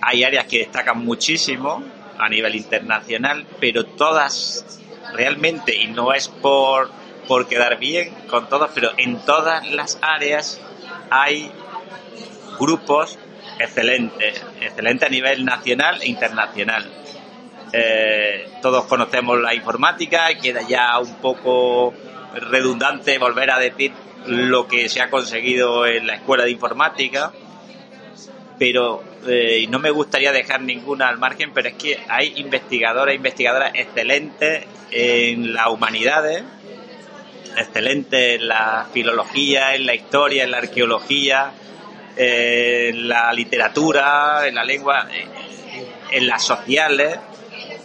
hay 0.00 0.24
áreas 0.24 0.46
que 0.46 0.58
destacan 0.58 0.98
muchísimo 1.04 1.82
a 2.18 2.28
nivel 2.28 2.54
internacional, 2.56 3.46
pero 3.58 3.86
todas 3.86 4.80
realmente, 5.12 5.74
y 5.74 5.88
no 5.88 6.12
es 6.12 6.28
por, 6.28 6.90
por 7.26 7.48
quedar 7.48 7.78
bien 7.78 8.12
con 8.28 8.48
todos, 8.48 8.70
pero 8.74 8.90
en 8.96 9.24
todas 9.24 9.70
las 9.70 9.98
áreas 10.02 10.60
hay 11.10 11.50
grupos 12.58 13.18
excelentes, 13.58 14.44
excelentes 14.60 15.08
a 15.08 15.10
nivel 15.10 15.44
nacional 15.44 16.00
e 16.02 16.08
internacional. 16.08 16.90
Eh, 17.72 18.48
todos 18.60 18.84
conocemos 18.84 19.40
la 19.40 19.54
informática, 19.54 20.30
y 20.30 20.36
queda 20.36 20.60
ya 20.62 20.98
un 20.98 21.14
poco 21.16 21.94
redundante 22.34 23.18
volver 23.18 23.50
a 23.50 23.58
decir 23.58 23.92
lo 24.26 24.68
que 24.68 24.88
se 24.88 25.00
ha 25.00 25.10
conseguido 25.10 25.86
en 25.86 26.06
la 26.06 26.16
escuela 26.16 26.44
de 26.44 26.50
informática, 26.50 27.32
pero 28.58 29.02
eh, 29.26 29.66
no 29.70 29.78
me 29.78 29.90
gustaría 29.90 30.32
dejar 30.32 30.60
ninguna 30.60 31.08
al 31.08 31.18
margen, 31.18 31.52
pero 31.52 31.68
es 31.68 31.74
que 31.74 31.98
hay 32.08 32.34
investigadores 32.36 33.14
e 33.14 33.16
investigadoras 33.16 33.72
excelentes 33.74 34.66
en 34.90 35.54
las 35.54 35.68
humanidades, 35.68 36.44
excelentes 37.56 38.40
en 38.40 38.48
la 38.48 38.86
filología, 38.92 39.74
en 39.74 39.86
la 39.86 39.94
historia, 39.94 40.44
en 40.44 40.50
la 40.50 40.58
arqueología, 40.58 41.52
en 42.16 43.08
la 43.08 43.32
literatura, 43.32 44.46
en 44.46 44.54
la 44.54 44.64
lengua, 44.64 45.08
en 46.10 46.26
las 46.26 46.44
sociales, 46.44 47.18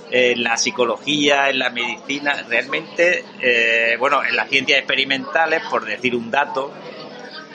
en 0.10 0.44
la 0.44 0.58
psicología, 0.58 1.50
en 1.50 1.60
la 1.60 1.70
medicina, 1.70 2.46
realmente, 2.48 3.26
eh, 3.42 3.98
bueno, 4.00 4.24
en 4.24 4.36
las 4.36 4.50
ciencias 4.50 4.80
experimentales, 4.80 5.62
por 5.70 5.86
decir 5.86 6.16
un 6.16 6.32
dato, 6.32 6.72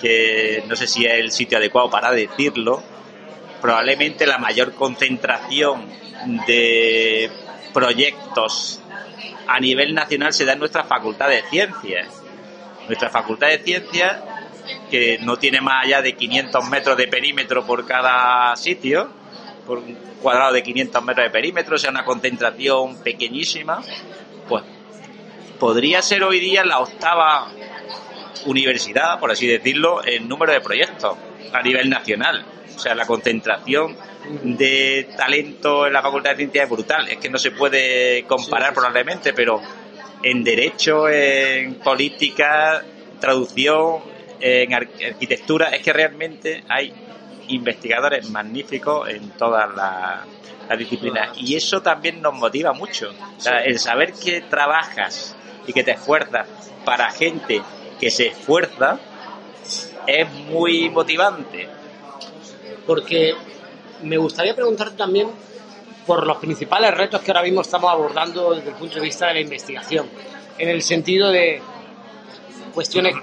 que 0.01 0.63
no 0.67 0.77
sé 0.77 0.87
si 0.87 1.07
es 1.07 1.15
el 1.15 1.31
sitio 1.31 1.59
adecuado 1.59 1.89
para 1.89 2.11
decirlo, 2.11 2.83
probablemente 3.61 4.27
la 4.27 4.39
mayor 4.39 4.75
concentración 4.75 5.87
de 6.47 7.31
proyectos 7.73 8.81
a 9.47 9.61
nivel 9.61 9.95
nacional 9.95 10.33
se 10.33 10.45
da 10.45 10.53
en 10.53 10.59
nuestra 10.59 10.85
Facultad 10.85 11.29
de 11.29 11.43
Ciencias. 11.49 12.23
Nuestra 12.87 13.11
Facultad 13.11 13.49
de 13.49 13.59
Ciencias, 13.59 14.19
que 14.91 15.19
no 15.21 15.37
tiene 15.37 15.61
más 15.61 15.85
allá 15.85 16.03
de 16.03 16.15
500 16.15 16.69
metros 16.69 16.97
de 16.97 17.09
perímetro 17.09 17.65
por 17.65 17.87
cada 17.87 18.55
sitio, 18.57 19.11
por 19.67 19.83
cuadrado 20.23 20.53
de 20.53 20.63
500 20.63 21.05
metros 21.05 21.27
de 21.27 21.31
perímetro, 21.31 21.75
o 21.75 21.79
sea, 21.79 21.91
una 21.91 22.05
concentración 22.05 23.03
pequeñísima, 23.03 23.83
pues 24.49 24.65
podría 25.59 26.01
ser 26.03 26.25
hoy 26.25 26.41
día 26.41 26.65
la 26.65 26.81
octava 26.81 27.51
universidad, 28.47 29.21
por 29.21 29.31
así 29.31 29.47
decirlo, 29.47 30.05
en 30.05 30.29
número 30.29 30.53
de 30.53 30.61
proyectos 30.61 31.17
a 31.53 31.63
nivel 31.63 31.91
nacional. 31.91 32.45
O 32.75 32.79
sea, 32.79 32.95
la 32.95 33.07
concentración 33.07 33.97
de 34.43 35.09
talento 35.17 35.87
en 35.87 35.93
la 35.93 36.03
Facultad 36.03 36.31
de 36.31 36.37
Ciencias 36.37 36.65
es 36.65 36.71
brutal. 36.71 37.09
Es 37.09 37.19
que 37.19 37.29
no 37.29 37.39
se 37.39 37.51
puede 37.51 38.25
comparar 38.25 38.73
probablemente, 38.73 39.33
pero 39.33 39.61
en 40.23 40.43
derecho, 40.43 41.09
en 41.09 41.75
política, 41.77 42.83
traducción, 43.21 44.01
en 44.41 44.75
arquitectura, 44.75 45.69
es 45.69 45.83
que 45.83 45.93
realmente 45.93 46.65
hay 46.69 46.93
investigadores 47.49 48.29
magníficos 48.31 49.09
en 49.09 49.31
todas 49.31 49.75
las, 49.75 50.79
disciplinas. 50.79 51.37
Y 51.37 51.55
eso 51.55 51.83
también 51.83 52.23
nos 52.23 52.33
motiva 52.33 52.73
mucho. 52.73 53.11
el 53.65 53.79
saber 53.79 54.15
que 54.15 54.41
trabajas 54.43 55.37
y 55.67 55.73
que 55.73 55.85
te 55.85 55.91
esfuerzas 55.91 56.49
para 56.85 57.11
gente 57.11 57.61
que 58.01 58.11
se 58.11 58.29
esfuerza 58.29 58.99
es 60.07 60.33
muy 60.33 60.89
motivante 60.89 61.69
porque 62.87 63.35
me 64.03 64.17
gustaría 64.17 64.55
preguntarte 64.55 64.97
también 64.97 65.29
por 66.07 66.27
los 66.27 66.39
principales 66.39 66.93
retos 66.93 67.21
que 67.21 67.31
ahora 67.31 67.43
mismo 67.43 67.61
estamos 67.61 67.91
abordando 67.91 68.55
desde 68.55 68.71
el 68.71 68.75
punto 68.75 68.97
de 68.97 69.03
vista 69.03 69.29
de 69.29 69.35
la 69.35 69.41
investigación, 69.41 70.09
en 70.59 70.69
el 70.69 70.83
sentido 70.83 71.31
de 71.31 71.63
cuestiones 72.75 73.15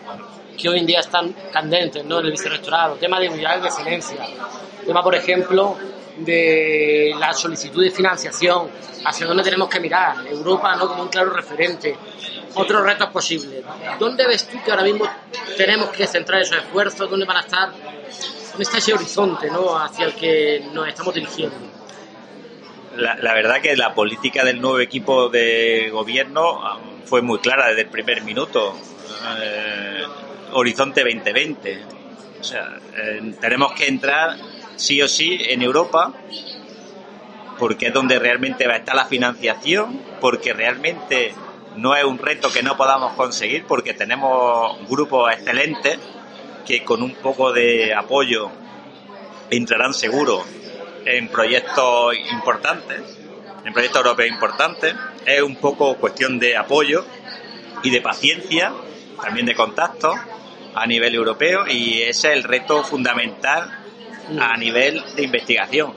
que 0.60 0.70
hoy 0.70 0.80
en 0.80 0.86
día 0.86 1.00
están 1.00 1.34
candentes 1.52 2.04
¿no? 2.06 2.20
en 2.20 2.26
el 2.26 2.32
vicerrectorado, 2.32 2.96
tema 2.96 3.20
de 3.20 3.30
unidades 3.30 3.62
de 3.62 3.68
excelencia, 3.70 4.28
tema, 4.86 5.02
por 5.02 5.16
ejemplo, 5.16 5.78
de 6.18 7.16
la 7.18 7.34
solicitud 7.34 7.84
de 7.84 7.92
financiación, 7.92 8.70
hacia 9.06 9.26
dónde 9.26 9.44
tenemos 9.44 9.70
que 9.70 9.80
mirar, 9.80 10.28
Europa 10.28 10.76
no 10.76 10.88
como 10.88 11.04
un 11.04 11.10
claro 11.10 11.32
referente, 11.32 11.96
otros 12.56 12.84
retos 12.84 13.10
posibles. 13.10 13.64
¿Dónde 13.98 14.28
ves 14.28 14.48
tú 14.48 14.58
que 14.64 14.72
ahora 14.72 14.84
mismo 14.84 15.06
tenemos 15.56 15.90
que 15.90 16.06
centrar 16.06 16.42
esos 16.42 16.58
esfuerzos? 16.58 17.10
¿Dónde 17.10 17.26
van 17.26 17.38
a 17.38 17.42
estar? 17.42 17.70
¿Dónde 17.70 18.64
está 18.64 18.80
ese 18.80 18.94
horizonte 18.94 19.50
¿no? 19.50 19.78
hacia 19.78 20.06
el 20.06 20.14
que 20.14 20.66
nos 20.74 20.88
estamos 20.88 21.14
dirigiendo? 21.14 21.56
La, 22.98 23.34
verdad 23.34 23.62
que 23.62 23.78
la 23.78 23.94
política 23.94 24.44
del 24.44 24.60
nuevo 24.60 24.80
equipo 24.80 25.30
de 25.30 25.90
gobierno 25.90 26.60
ah, 26.62 26.80
fue 27.06 27.22
muy 27.22 27.40
clara 27.40 27.68
desde 27.70 27.84
el 27.84 27.90
primer 27.90 28.24
minuto. 28.24 28.76
Eh, 29.42 29.89
horizonte 30.52 31.02
2020. 31.02 31.84
O 32.40 32.44
sea, 32.44 32.80
eh, 32.96 33.34
tenemos 33.40 33.74
que 33.74 33.88
entrar 33.88 34.38
sí 34.76 35.02
o 35.02 35.08
sí 35.08 35.38
en 35.50 35.62
Europa 35.62 36.14
porque 37.60 37.88
es 37.88 37.94
donde 37.94 38.18
realmente 38.18 38.66
va 38.68 38.76
a 38.76 38.78
estar 38.78 38.96
la 38.96 39.06
financiación, 39.06 40.02
porque 40.22 40.54
realmente 40.54 41.34
no 41.76 41.94
es 41.94 42.06
un 42.06 42.18
reto 42.18 42.52
que 42.52 42.64
no 42.64 42.78
podamos 42.78 43.14
conseguir, 43.14 43.66
porque 43.66 43.94
tenemos 43.94 44.78
grupos 44.88 45.32
excelentes 45.34 46.00
que 46.66 46.84
con 46.86 47.04
un 47.04 47.14
poco 47.16 47.52
de 47.52 47.94
apoyo 47.94 48.50
entrarán 49.50 49.94
seguro 49.94 50.46
en 51.06 51.28
proyectos 51.28 52.16
importantes, 52.32 53.02
en 53.66 53.74
proyectos 53.74 54.04
europeos 54.04 54.30
importantes. 54.30 54.96
Es 55.26 55.42
un 55.42 55.58
poco 55.58 55.96
cuestión 55.98 56.40
de 56.40 56.56
apoyo 56.56 57.06
y 57.84 57.90
de 57.90 58.02
paciencia, 58.02 58.72
también 59.22 59.46
de 59.46 59.56
contacto 59.56 60.14
a 60.76 60.86
nivel 60.86 61.16
europeo 61.16 61.68
y 61.68 62.02
ese 62.02 62.30
es 62.30 62.36
el 62.36 62.44
reto 62.44 62.84
fundamental 62.84 63.70
a 64.40 64.58
nivel 64.58 65.04
de 65.16 65.24
investigación. 65.24 65.94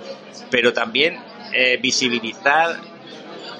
Pero 0.50 0.72
también 0.72 1.18
eh, 1.52 1.78
visibilizar, 1.80 2.76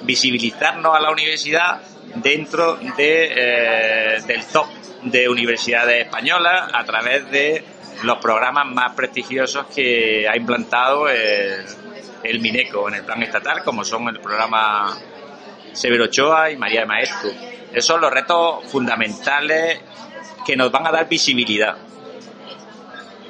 visibilizarnos 0.03 0.95
a 0.95 0.99
la 0.99 1.11
universidad 1.11 1.81
dentro 2.15 2.75
de, 2.97 3.31
eh, 3.35 4.21
del 4.25 4.45
top 4.45 4.67
de 5.03 5.27
universidades 5.27 6.05
españolas 6.05 6.69
a 6.73 6.83
través 6.83 7.29
de 7.29 7.63
los 8.03 8.17
programas 8.17 8.65
más 8.67 8.93
prestigiosos 8.95 9.67
que 9.67 10.27
ha 10.27 10.35
implantado 10.35 11.07
el, 11.09 11.65
el 12.23 12.39
Mineco 12.39 12.87
en 12.87 12.95
el 12.95 13.03
plan 13.03 13.21
estatal, 13.21 13.63
como 13.63 13.83
son 13.83 14.07
el 14.09 14.19
programa 14.19 14.97
Severo 15.73 16.05
Ochoa 16.05 16.51
y 16.51 16.57
María 16.57 16.81
de 16.81 16.85
Maestro. 16.85 17.29
Esos 17.71 17.85
son 17.85 18.01
los 18.01 18.11
retos 18.11 18.65
fundamentales 18.71 19.79
que 20.45 20.55
nos 20.55 20.71
van 20.71 20.87
a 20.87 20.91
dar 20.91 21.07
visibilidad. 21.07 21.77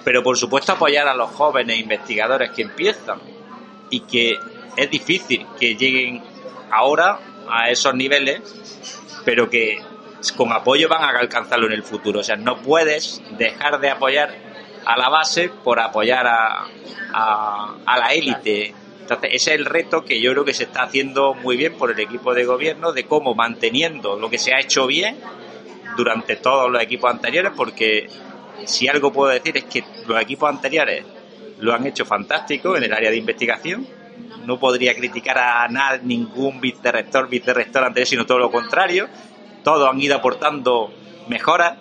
Pero 0.04 0.22
por 0.22 0.38
supuesto 0.38 0.74
apoyar 0.74 1.08
a 1.08 1.14
los 1.14 1.32
jóvenes 1.32 1.80
investigadores 1.80 2.52
que 2.52 2.64
empiezan 2.64 3.20
y 3.90 4.02
que 4.02 4.38
es 4.76 4.90
difícil 4.90 5.46
que 5.60 5.76
lleguen 5.76 6.24
ahora 6.72 7.20
a 7.50 7.70
esos 7.70 7.94
niveles, 7.96 8.42
pero 9.24 9.50
que 9.50 9.80
con 10.36 10.52
apoyo 10.52 10.88
van 10.90 11.04
a 11.04 11.20
alcanzarlo 11.20 11.68
en 11.68 11.74
el 11.74 11.84
futuro. 11.84 12.20
O 12.20 12.24
sea, 12.24 12.36
no 12.36 12.62
puedes 12.62 13.22
dejar 13.38 13.80
de 13.80 13.90
apoyar 13.90 14.36
a 14.86 14.98
la 14.98 15.10
base 15.10 15.50
por 15.50 15.80
apoyar 15.80 16.28
a, 16.28 16.66
a, 17.14 17.98
la 17.98 18.14
élite. 18.14 18.74
Entonces, 19.02 19.30
ese 19.34 19.54
es 19.54 19.60
el 19.60 19.66
reto 19.66 20.04
que 20.04 20.22
yo 20.22 20.32
creo 20.32 20.46
que 20.46 20.54
se 20.54 20.64
está 20.64 20.84
haciendo 20.84 21.34
muy 21.34 21.58
bien 21.58 21.78
por 21.78 21.92
el 21.92 22.00
equipo 22.00 22.34
de 22.34 22.46
gobierno 22.46 22.94
de 22.94 23.06
cómo 23.06 23.36
manteniendo 23.36 24.18
lo 24.18 24.30
que 24.30 24.38
se 24.38 24.54
ha 24.54 24.60
hecho 24.60 24.88
bien 24.88 25.18
durante 25.96 26.38
todos 26.38 26.72
los 26.72 26.82
equipos 26.82 27.12
anteriores, 27.12 27.52
porque 27.56 28.08
si 28.66 28.88
algo 28.88 29.12
puedo 29.12 29.32
decir 29.32 29.58
es 29.58 29.66
que 29.66 29.84
los 30.08 30.22
equipos 30.22 30.50
anteriores 30.50 31.06
lo 31.60 31.74
han 31.74 31.86
hecho 31.86 32.06
fantástico 32.06 32.76
en 32.76 32.84
el 32.84 32.94
área 32.94 33.10
de 33.10 33.18
investigación. 33.18 33.88
No 34.46 34.60
podría 34.60 34.94
criticar 34.94 35.38
a 35.38 35.68
nada, 35.70 36.00
ningún 36.04 36.60
vicerrector, 36.60 37.30
vicerrector 37.30 37.84
anterior, 37.84 38.08
sino 38.08 38.26
todo 38.26 38.40
lo 38.40 38.52
contrario. 38.52 39.08
Todos 39.64 39.90
han 39.90 40.00
ido 40.02 40.16
aportando 40.16 40.94
mejoras 41.28 41.78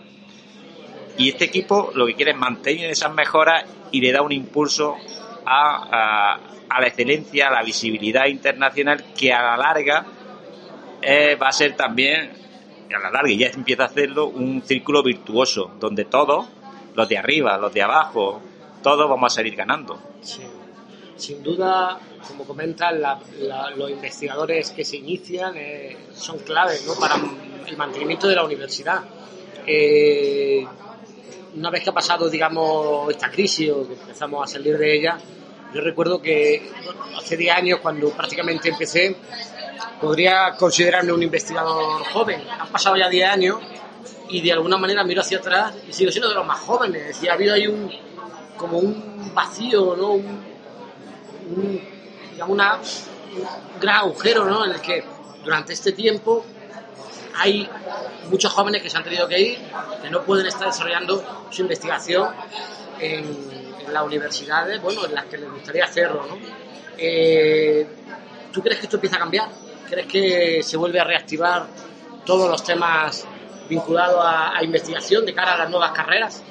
y 1.18 1.28
este 1.28 1.44
equipo 1.44 1.90
lo 1.94 2.06
que 2.06 2.14
quiere 2.14 2.30
es 2.30 2.36
mantener 2.36 2.90
esas 2.90 3.12
mejoras 3.12 3.64
y 3.90 4.00
le 4.00 4.12
da 4.12 4.22
un 4.22 4.32
impulso 4.32 4.96
a, 5.44 6.38
a, 6.68 6.80
la 6.80 6.86
excelencia, 6.86 7.48
a 7.48 7.50
la 7.50 7.62
visibilidad 7.62 8.26
internacional 8.26 9.04
que 9.16 9.32
a 9.32 9.42
la 9.42 9.56
larga 9.56 10.06
eh, 11.02 11.36
va 11.36 11.48
a 11.48 11.52
ser 11.52 11.76
también, 11.76 12.30
a 12.94 13.00
la 13.00 13.10
larga 13.10 13.32
ya 13.32 13.48
empieza 13.48 13.84
a 13.84 13.86
hacerlo, 13.86 14.26
un 14.26 14.62
círculo 14.62 15.02
virtuoso 15.02 15.72
donde 15.78 16.04
todos, 16.04 16.46
los 16.94 17.08
de 17.08 17.18
arriba, 17.18 17.56
los 17.58 17.72
de 17.72 17.82
abajo, 17.82 18.40
todos 18.82 19.08
vamos 19.08 19.32
a 19.32 19.36
salir 19.36 19.56
ganando. 19.56 19.98
Sin 21.16 21.42
duda, 21.42 21.98
como 22.26 22.44
comentan, 22.44 23.00
los 23.76 23.90
investigadores 23.90 24.70
que 24.70 24.84
se 24.84 24.96
inician 24.96 25.54
eh, 25.56 25.96
son 26.12 26.38
claves 26.40 26.84
¿no? 26.86 26.94
para 26.94 27.16
el 27.66 27.76
mantenimiento 27.76 28.26
de 28.28 28.34
la 28.34 28.44
universidad. 28.44 29.02
Eh, 29.66 30.66
una 31.54 31.70
vez 31.70 31.84
que 31.84 31.90
ha 31.90 31.94
pasado, 31.94 32.28
digamos, 32.28 33.10
esta 33.10 33.30
crisis 33.30 33.70
o 33.70 33.86
que 33.86 33.94
empezamos 33.94 34.42
a 34.42 34.52
salir 34.52 34.76
de 34.78 34.96
ella, 34.96 35.18
yo 35.74 35.80
recuerdo 35.80 36.20
que 36.20 36.70
hace 37.16 37.36
10 37.36 37.54
años, 37.54 37.80
cuando 37.80 38.10
prácticamente 38.10 38.68
empecé, 38.68 39.16
podría 40.02 40.56
considerarme 40.58 41.12
un 41.12 41.22
investigador 41.22 42.02
joven. 42.12 42.42
Han 42.58 42.68
pasado 42.68 42.96
ya 42.96 43.08
10 43.08 43.30
años 43.30 43.60
y 44.28 44.42
de 44.42 44.52
alguna 44.52 44.76
manera 44.76 45.04
miro 45.04 45.20
hacia 45.20 45.38
atrás 45.38 45.74
y 45.88 45.92
sigo 45.92 46.10
siendo 46.10 46.28
de 46.28 46.34
los 46.34 46.44
más 46.44 46.58
jóvenes. 46.58 47.22
Y 47.22 47.28
ha 47.28 47.34
habido 47.34 47.54
ahí 47.54 47.68
un, 47.68 47.88
como 48.56 48.78
un 48.78 49.32
vacío, 49.32 49.94
¿no? 49.96 50.14
Un, 50.14 50.42
digamos 52.32 52.52
una, 52.52 52.76
un 52.76 53.80
gran 53.80 53.96
agujero, 53.98 54.44
¿no? 54.44 54.64
En 54.64 54.72
el 54.72 54.80
que 54.80 55.04
durante 55.44 55.72
este 55.72 55.92
tiempo 55.92 56.44
hay 57.36 57.68
muchos 58.28 58.52
jóvenes 58.52 58.82
que 58.82 58.90
se 58.90 58.96
han 58.96 59.04
tenido 59.04 59.28
que 59.28 59.40
ir, 59.40 59.58
que 60.02 60.10
no 60.10 60.22
pueden 60.22 60.46
estar 60.46 60.66
desarrollando 60.66 61.46
su 61.50 61.62
investigación 61.62 62.28
en, 62.98 63.52
las 63.92 64.04
universidades, 64.04 64.80
bueno, 64.80 65.04
en 65.04 65.14
las 65.14 65.26
que 65.26 65.36
les 65.36 65.50
gustaría 65.50 65.84
hacerlo, 65.84 66.24
¿no? 66.26 66.38
Eh, 66.96 67.86
¿Tú 68.50 68.62
crees 68.62 68.78
que 68.78 68.86
esto 68.86 68.96
empieza 68.96 69.16
a 69.16 69.18
cambiar? 69.18 69.50
¿Crees 69.92 70.06
que 70.06 70.62
se 70.62 70.78
vuelve 70.78 70.98
a 71.00 71.04
reactivar 71.04 71.66
todos 72.24 72.48
los 72.48 72.64
temas 72.64 73.26
vinculados 73.68 74.24
a, 74.24 74.64
investigación 74.64 75.26
de 75.26 75.34
cara 75.34 75.52
a 75.52 75.58
las 75.58 75.70
nuevas 75.70 75.92
carreras? 75.92 76.42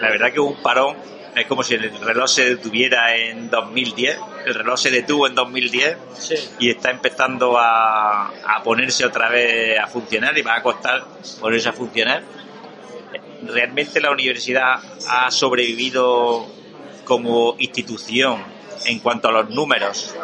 La 0.00 0.10
verdad 0.10 0.32
que 0.32 0.40
hubo 0.40 0.50
un 0.50 0.60
parón 0.60 0.96
es 1.36 1.46
como 1.46 1.62
si 1.62 1.74
el 1.74 1.96
reloj 2.00 2.28
se 2.28 2.56
detuviera 2.56 3.14
en 3.14 3.50
2010. 3.50 4.18
El 4.46 4.54
reloj 4.54 4.80
se 4.80 4.90
detuvo 4.90 5.28
en 5.28 5.36
2010 5.36 6.56
y 6.58 6.70
está 6.70 6.90
empezando 6.90 7.56
a, 7.56 8.26
a, 8.26 8.62
ponerse 8.64 9.06
otra 9.06 9.28
vez 9.28 9.78
a 9.78 9.86
funcionar 9.86 10.36
y 10.36 10.42
va 10.42 10.56
a 10.56 10.62
costar 10.64 11.04
ponerse 11.40 11.68
a 11.68 11.72
funcionar. 11.72 12.24
Realmente 13.44 14.00
la 14.00 14.10
universidad 14.10 14.80
ha 15.08 15.30
sobrevivido 15.30 16.48
como 17.04 17.54
institución 17.60 18.42
en 18.86 18.98
cuanto 18.98 19.28
a 19.28 19.30
los 19.30 19.50
números. 19.50 20.16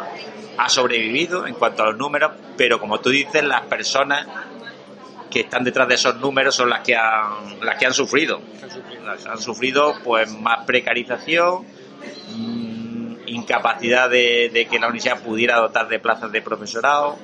Ha 0.57 0.69
sobrevivido 0.69 1.45
en 1.45 1.53
cuanto 1.53 1.83
a 1.83 1.87
los 1.87 1.97
números, 1.97 2.31
pero 2.57 2.79
como 2.79 2.99
tú 2.99 3.09
dices, 3.09 3.43
las 3.43 3.61
personas 3.61 4.27
que 5.29 5.41
están 5.41 5.63
detrás 5.63 5.87
de 5.87 5.95
esos 5.95 6.15
números 6.17 6.55
son 6.55 6.69
las 6.69 6.81
que 6.81 6.95
han, 6.95 7.59
las 7.61 7.77
que 7.77 7.85
han 7.85 7.93
sufrido. 7.93 8.41
Han 9.29 9.39
sufrido 9.39 9.95
pues 10.03 10.31
más 10.31 10.65
precarización, 10.65 11.65
mm, 12.35 13.27
incapacidad 13.27 14.09
de, 14.09 14.67
que 14.69 14.79
la 14.79 14.87
universidad 14.87 15.21
pudiera 15.21 15.57
dotar 15.57 15.87
de 15.87 15.99
plazas 15.99 16.31
de 16.31 16.41
profesorado. 16.41 17.17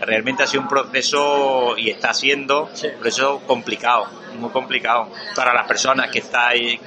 Realmente 0.00 0.42
ha 0.42 0.46
sido 0.46 0.62
un 0.62 0.68
proceso 0.68 1.74
y 1.78 1.90
está 1.90 2.12
siendo 2.12 2.64
un 2.64 3.00
proceso 3.00 3.40
complicado, 3.46 4.06
muy 4.38 4.50
complicado 4.50 5.08
para 5.34 5.54
las 5.54 5.66
personas 5.66 6.10
que 6.10 6.18
estáis 6.18 6.78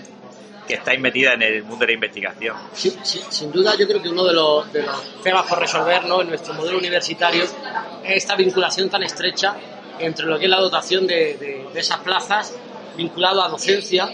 que 0.70 0.76
estáis 0.76 1.00
metidas 1.00 1.34
en 1.34 1.42
el 1.42 1.64
mundo 1.64 1.80
de 1.80 1.88
la 1.88 1.94
investigación. 1.94 2.56
Sí, 2.74 2.96
sin 3.04 3.52
duda 3.52 3.74
yo 3.76 3.88
creo 3.88 4.04
que 4.04 4.10
uno 4.10 4.24
de 4.24 4.34
los, 4.34 4.72
de 4.72 4.84
los 4.84 5.20
temas 5.24 5.48
por 5.48 5.58
resolver 5.58 6.06
¿no? 6.06 6.22
en 6.22 6.30
nuestro 6.30 6.54
modelo 6.54 6.78
universitario 6.78 7.44
es 7.44 7.56
esta 8.04 8.36
vinculación 8.36 8.88
tan 8.88 9.02
estrecha 9.02 9.56
entre 9.98 10.28
lo 10.28 10.38
que 10.38 10.46
es 10.46 10.52
la 10.52 10.60
dotación 10.60 11.08
de, 11.08 11.66
esas 11.74 11.98
plazas 12.02 12.54
vinculado 12.96 13.42
a 13.42 13.50
docencia, 13.50 14.14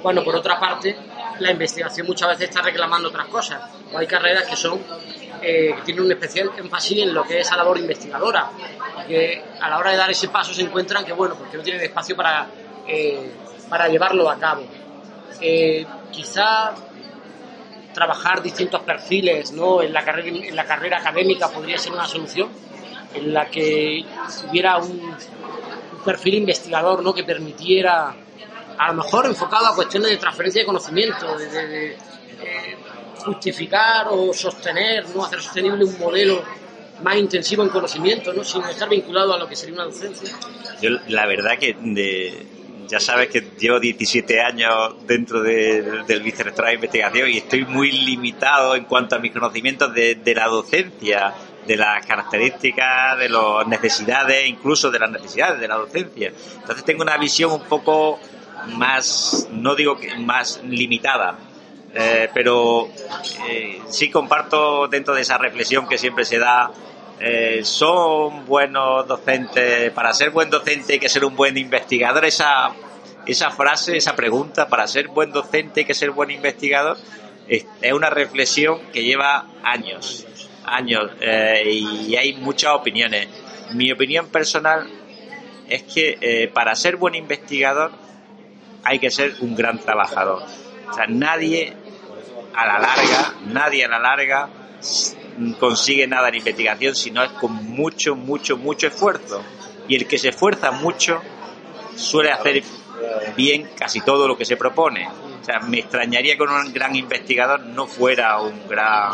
cuando 0.00 0.22
por 0.22 0.36
otra 0.36 0.60
parte 0.60 0.96
la 1.40 1.50
investigación 1.50 2.06
muchas 2.06 2.28
veces 2.28 2.50
está 2.50 2.62
reclamando 2.62 3.08
otras 3.08 3.26
cosas. 3.26 3.60
O 3.92 3.98
hay 3.98 4.06
carreras 4.06 4.44
que 4.44 4.54
son 4.54 4.78
eh, 5.42 5.74
que 5.74 5.82
tienen 5.82 6.04
un 6.04 6.12
especial 6.12 6.52
énfasis 6.56 6.98
en 6.98 7.12
lo 7.12 7.24
que 7.24 7.40
es 7.40 7.50
la 7.50 7.56
labor 7.56 7.78
investigadora, 7.78 8.48
que 9.08 9.42
a 9.60 9.68
la 9.68 9.78
hora 9.78 9.90
de 9.90 9.96
dar 9.96 10.10
ese 10.10 10.28
paso 10.28 10.54
se 10.54 10.62
encuentran 10.62 11.04
que 11.04 11.12
bueno, 11.12 11.34
porque 11.34 11.56
no 11.56 11.64
tienen 11.64 11.82
espacio 11.82 12.14
para, 12.14 12.46
eh, 12.86 13.28
para 13.68 13.88
llevarlo 13.88 14.30
a 14.30 14.38
cabo. 14.38 14.85
Eh, 15.40 15.84
quizá 16.10 16.74
trabajar 17.92 18.42
distintos 18.42 18.82
perfiles 18.82 19.52
¿no? 19.52 19.82
en, 19.82 19.92
la 19.92 20.04
carrera, 20.04 20.28
en 20.28 20.54
la 20.54 20.64
carrera 20.64 20.98
académica 20.98 21.48
podría 21.48 21.78
ser 21.78 21.92
una 21.92 22.06
solución 22.06 22.50
en 23.14 23.32
la 23.32 23.46
que 23.46 24.04
hubiera 24.50 24.76
un, 24.76 25.16
perfil 26.04 26.34
investigador 26.34 27.02
¿no? 27.02 27.12
que 27.12 27.24
permitiera, 27.24 28.14
a 28.78 28.88
lo 28.88 29.02
mejor 29.02 29.26
enfocado 29.26 29.66
a 29.66 29.74
cuestiones 29.74 30.10
de 30.10 30.16
transferencia 30.18 30.62
de 30.62 30.66
conocimiento, 30.66 31.36
de, 31.36 31.92
eh, 31.92 31.96
justificar 33.24 34.06
o 34.10 34.32
sostener, 34.32 35.08
no 35.14 35.24
hacer 35.24 35.40
sostenible 35.40 35.84
un 35.84 35.98
modelo 35.98 36.44
más 37.02 37.16
intensivo 37.16 37.62
en 37.62 37.70
conocimiento, 37.70 38.32
¿no? 38.32 38.44
sin 38.44 38.62
estar 38.62 38.88
vinculado 38.88 39.34
a 39.34 39.38
lo 39.38 39.48
que 39.48 39.56
sería 39.56 39.74
una 39.74 39.84
docencia? 39.84 40.30
Yo, 40.80 40.90
la 41.08 41.26
verdad 41.26 41.58
que 41.58 41.76
de, 41.80 42.46
ya 42.88 43.00
sabes 43.00 43.28
que 43.28 43.40
llevo 43.58 43.80
17 43.80 44.40
años 44.40 44.94
dentro 45.06 45.42
del 45.42 46.22
vicerrectorado 46.22 46.70
de 46.70 46.74
investigación 46.74 47.30
y 47.30 47.38
estoy 47.38 47.64
muy 47.64 47.90
limitado 47.90 48.74
en 48.74 48.84
cuanto 48.84 49.16
a 49.16 49.18
mis 49.18 49.32
conocimientos 49.32 49.92
de, 49.92 50.34
la 50.34 50.46
docencia, 50.46 51.34
de 51.66 51.76
las 51.76 52.04
características, 52.06 53.18
de 53.18 53.28
las 53.28 53.66
necesidades, 53.66 54.46
incluso 54.46 54.90
de 54.90 54.98
las 54.98 55.10
necesidades 55.10 55.60
de 55.60 55.68
la 55.68 55.76
docencia. 55.76 56.32
Entonces 56.60 56.84
tengo 56.84 57.02
una 57.02 57.16
visión 57.16 57.52
un 57.52 57.64
poco 57.64 58.20
más, 58.76 59.48
no 59.50 59.74
digo 59.74 59.98
que 59.98 60.14
más 60.18 60.62
limitada, 60.64 61.38
eh, 61.94 62.28
pero 62.34 62.88
eh, 63.48 63.80
sí 63.88 64.10
comparto 64.10 64.86
dentro 64.88 65.14
de 65.14 65.22
esa 65.22 65.38
reflexión 65.38 65.88
que 65.88 65.98
siempre 65.98 66.24
se 66.24 66.38
da 66.38 66.70
eh, 67.18 67.60
son 67.64 68.44
buenos 68.46 69.06
docentes, 69.06 69.90
para 69.92 70.12
ser 70.12 70.30
buen 70.30 70.50
docente 70.50 70.94
hay 70.94 70.98
que 70.98 71.08
ser 71.08 71.24
un 71.24 71.34
buen 71.34 71.56
investigador, 71.56 72.24
esa, 72.24 72.72
esa 73.26 73.50
frase, 73.50 73.96
esa 73.96 74.14
pregunta, 74.14 74.68
para 74.68 74.86
ser 74.86 75.08
buen 75.08 75.32
docente 75.32 75.80
hay 75.80 75.86
que 75.86 75.94
ser 75.94 76.10
buen 76.10 76.30
investigador, 76.30 76.98
es, 77.48 77.64
una 77.92 78.10
reflexión 78.10 78.80
que 78.92 79.02
lleva 79.02 79.46
años, 79.62 80.26
años, 80.64 81.10
eh, 81.20 81.62
y 81.70 82.16
hay 82.16 82.34
muchas 82.34 82.72
opiniones. 82.72 83.28
Mi 83.72 83.90
opinión 83.90 84.28
personal 84.28 84.86
es 85.68 85.82
que 85.84 86.18
eh, 86.20 86.48
para 86.48 86.74
ser 86.74 86.96
buen 86.96 87.14
investigador 87.14 87.92
hay 88.84 88.98
que 88.98 89.10
ser 89.10 89.34
un 89.40 89.54
gran 89.54 89.78
trabajador. 89.78 90.42
O 90.88 90.94
sea, 90.94 91.06
nadie 91.08 91.72
a 92.54 92.66
la 92.66 92.78
larga, 92.78 93.34
nadie 93.46 93.84
a 93.84 93.88
la 93.88 93.98
larga 93.98 94.48
consigue 95.58 96.06
nada 96.06 96.28
en 96.28 96.36
investigación 96.36 96.94
si 96.94 97.10
no 97.10 97.22
es 97.22 97.30
con 97.32 97.52
mucho, 97.52 98.14
mucho, 98.14 98.56
mucho 98.56 98.86
esfuerzo. 98.86 99.42
Y 99.88 99.96
el 99.96 100.06
que 100.06 100.18
se 100.18 100.30
esfuerza 100.30 100.70
mucho 100.72 101.20
suele 101.96 102.30
hacer 102.30 102.62
bien 103.36 103.70
casi 103.78 104.00
todo 104.00 104.26
lo 104.26 104.36
que 104.36 104.44
se 104.44 104.56
propone. 104.56 105.08
O 105.08 105.44
sea, 105.44 105.60
me 105.60 105.78
extrañaría 105.78 106.36
que 106.36 106.42
un 106.42 106.72
gran 106.72 106.94
investigador 106.96 107.60
no 107.60 107.86
fuera 107.86 108.40
un 108.40 108.66
gran 108.68 109.12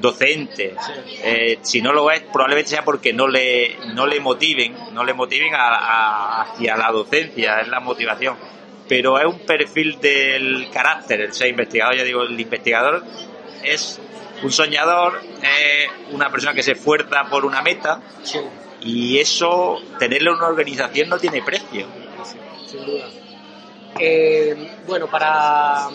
docente. 0.00 0.74
Eh, 1.22 1.58
si 1.62 1.80
no 1.80 1.92
lo 1.92 2.10
es, 2.10 2.22
probablemente 2.22 2.70
sea 2.70 2.84
porque 2.84 3.12
no 3.12 3.26
le, 3.26 3.76
no 3.94 4.06
le 4.06 4.20
motiven, 4.20 4.74
no 4.92 5.04
le 5.04 5.14
motiven 5.14 5.52
hacia 5.54 6.76
la 6.76 6.90
docencia, 6.90 7.60
es 7.60 7.68
la 7.68 7.80
motivación. 7.80 8.36
Pero 8.88 9.18
es 9.18 9.26
un 9.26 9.40
perfil 9.40 9.98
del 10.00 10.68
carácter, 10.70 11.20
el 11.22 11.32
ser 11.32 11.48
investigador, 11.48 11.96
ya 11.96 12.04
digo, 12.04 12.22
el 12.22 12.38
investigador 12.38 13.02
es 13.64 14.00
un 14.42 14.52
soñador 14.52 15.20
es 15.42 15.90
una 16.12 16.30
persona 16.30 16.54
que 16.54 16.62
se 16.62 16.72
esfuerza 16.72 17.24
por 17.30 17.44
una 17.44 17.62
meta 17.62 18.00
y 18.80 19.18
eso, 19.18 19.78
tenerle 19.98 20.30
una 20.30 20.46
organización 20.46 21.08
no 21.08 21.18
tiene 21.18 21.42
precio. 21.42 21.86
Sin 22.66 22.84
duda. 22.84 23.08
Eh, 23.98 24.72
bueno, 24.86 25.06
para, 25.08 25.88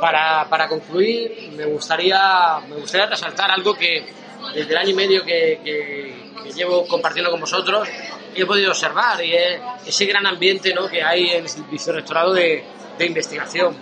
para, 0.00 0.46
para, 0.48 0.68
concluir, 0.68 1.52
me 1.56 1.64
gustaría, 1.64 2.60
me 2.68 2.76
gustaría 2.76 3.06
resaltar 3.06 3.50
algo 3.50 3.74
que 3.74 4.06
desde 4.54 4.70
el 4.70 4.76
año 4.76 4.90
y 4.90 4.94
medio 4.94 5.24
que, 5.24 6.30
llevo 6.54 6.86
compartiendo 6.86 7.30
con 7.30 7.40
vosotros 7.40 7.88
he 8.34 8.44
podido 8.44 8.72
observar 8.72 9.24
y 9.24 9.32
es 9.34 9.60
ese 9.86 10.04
gran 10.04 10.26
ambiente 10.26 10.74
¿no? 10.74 10.86
que 10.86 11.02
hay 11.02 11.30
en 11.30 11.46
el 11.46 11.62
vicerrectorado 11.70 12.34
de, 12.34 12.62
de 12.98 13.06
investigación. 13.06 13.74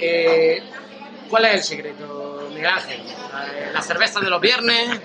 Eh, 0.00 0.62
¿Cuál 1.28 1.44
es 1.46 1.54
el 1.54 1.62
secreto, 1.62 2.48
Miguel 2.50 2.66
Ángel? 2.66 3.00
Eh, 3.00 3.70
la 3.72 3.82
cerveza 3.82 4.20
de 4.20 4.30
los 4.30 4.40
viernes. 4.40 5.00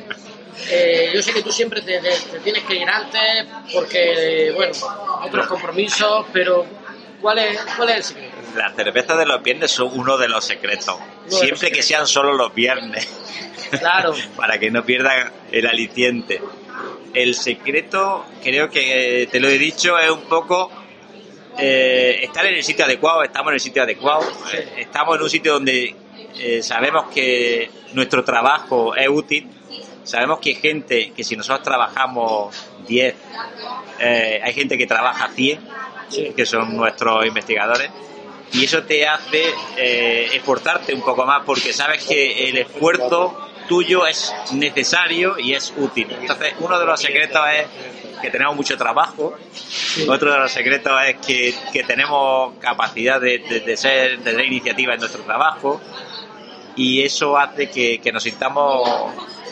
Eh, 0.69 1.12
yo 1.13 1.21
sé 1.21 1.33
que 1.33 1.41
tú 1.41 1.51
siempre 1.51 1.81
te, 1.81 1.99
tienes 2.43 2.63
que 2.63 2.75
ir 2.75 2.88
antes 2.88 3.45
porque, 3.73 4.51
bueno, 4.55 4.73
otros 5.23 5.47
compromisos, 5.47 6.27
pero 6.31 6.65
¿cuál 7.19 7.39
es, 7.39 7.59
cuál 7.75 7.89
es 7.89 7.97
el 7.97 8.03
secreto? 8.03 8.36
La 8.55 8.71
cerveza 8.71 9.15
de 9.15 9.25
los 9.25 9.41
viernes 9.41 9.71
son 9.71 9.89
uno 9.99 10.17
de 10.17 10.29
los 10.29 10.45
secretos. 10.45 10.95
siempre 11.27 11.71
que 11.71 11.81
sean 11.81 12.07
solo 12.07 12.33
los 12.33 12.53
viernes. 12.53 13.07
Claro. 13.79 14.13
para 14.36 14.59
que 14.59 14.69
no 14.69 14.86
pierdan 14.86 15.31
el 15.51 15.65
aliciente. 15.67 16.41
El 17.13 17.36
secreto, 17.36 18.25
creo 18.41 18.69
que 18.69 19.27
te 19.31 19.39
lo 19.39 19.47
he 19.47 19.57
dicho, 19.57 19.97
es 19.99 20.09
un 20.09 20.23
poco 20.23 20.71
eh, 21.57 22.19
estar 22.23 22.45
en 22.45 22.55
el 22.55 22.63
sitio 22.63 22.86
adecuado, 22.86 23.23
estamos 23.23 23.49
en 23.49 23.53
el 23.55 23.59
sitio 23.59 23.83
adecuado, 23.83 24.25
estamos 24.77 25.15
en 25.15 25.21
un 25.21 25.29
sitio 25.29 25.53
donde 25.53 25.95
eh, 26.38 26.63
sabemos 26.63 27.06
que 27.13 27.69
nuestro 27.93 28.24
trabajo 28.24 28.96
es 28.96 29.08
útil, 29.10 29.48
sabemos 30.04 30.39
que 30.39 30.50
hay 30.50 30.56
gente 30.56 31.12
que 31.12 31.24
si 31.24 31.36
nosotros 31.36 31.63
trabajamos 31.63 32.56
10, 32.88 33.15
eh, 34.00 34.41
hay 34.43 34.54
gente 34.54 34.78
que 34.78 34.88
trabaja 34.88 35.30
100, 35.30 35.60
que 36.36 36.46
son 36.46 36.76
nuestros 36.76 37.26
investigadores, 37.26 37.89
y 38.52 38.65
eso 38.65 38.84
te 38.84 39.08
hace 39.08 39.46
eh, 39.78 40.30
esforzarte 40.34 40.93
un 40.93 41.02
poco 41.02 41.26
más 41.26 41.43
porque 41.46 41.74
sabes 41.74 42.06
que 42.06 42.50
el 42.50 42.58
esfuerzo 42.58 43.50
tuyo 43.67 44.06
es 44.08 44.34
necesario 44.54 45.38
y 45.38 45.54
es 45.54 45.73
útil. 45.78 46.08
Entonces, 46.19 46.54
uno 46.60 46.80
de 46.80 46.86
los 46.86 46.99
secretos 46.99 47.41
es 47.56 47.67
que 48.21 48.30
tenemos 48.30 48.56
mucho 48.56 48.78
trabajo, 48.78 49.36
otro 50.08 50.32
de 50.32 50.39
los 50.39 50.52
secretos 50.52 50.93
es 51.06 51.15
que, 51.26 51.84
tenemos 51.84 52.54
capacidad 52.60 53.19
de, 53.19 53.39
de, 53.65 53.78
ser, 53.78 54.19
de 54.19 54.32
tener 54.32 54.45
iniciativa 54.45 54.93
en 54.93 54.99
nuestro 54.99 55.23
trabajo, 55.23 55.82
y 56.76 57.04
eso 57.04 57.38
hace 57.38 57.69
que, 57.69 58.12
nos 58.12 58.23
sintamos 58.23 58.89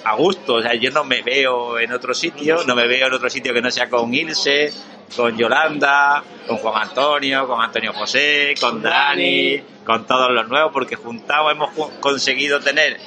a 0.03 0.15
gusto. 0.15 0.55
O 0.55 0.61
sea, 0.61 0.73
yo 0.75 0.91
no 0.91 1.03
me 1.03 1.21
veo 1.21 1.79
en 1.79 1.91
otro 1.91 2.13
sitio, 2.13 2.63
no 2.65 2.75
me 2.75 2.87
veo 2.87 3.07
en 3.07 3.13
otro 3.13 3.29
sitio 3.29 3.53
que 3.53 3.61
no 3.61 3.71
sea 3.71 3.89
con 3.89 4.13
Ilse, 4.13 4.73
con 5.15 5.37
Yolanda, 5.37 6.23
con 6.47 6.57
Juan 6.57 6.83
Antonio, 6.87 7.47
con 7.47 7.61
Antonio 7.61 7.93
José, 7.93 8.55
con 8.59 8.81
Dani, 8.81 9.61
con 9.85 10.05
todos 10.05 10.31
los 10.31 10.47
nuevos, 10.47 10.71
porque 10.73 10.95
juntados 10.95 11.51
hemos 11.51 11.71
conseguido 11.99 12.59
tener 12.59 12.99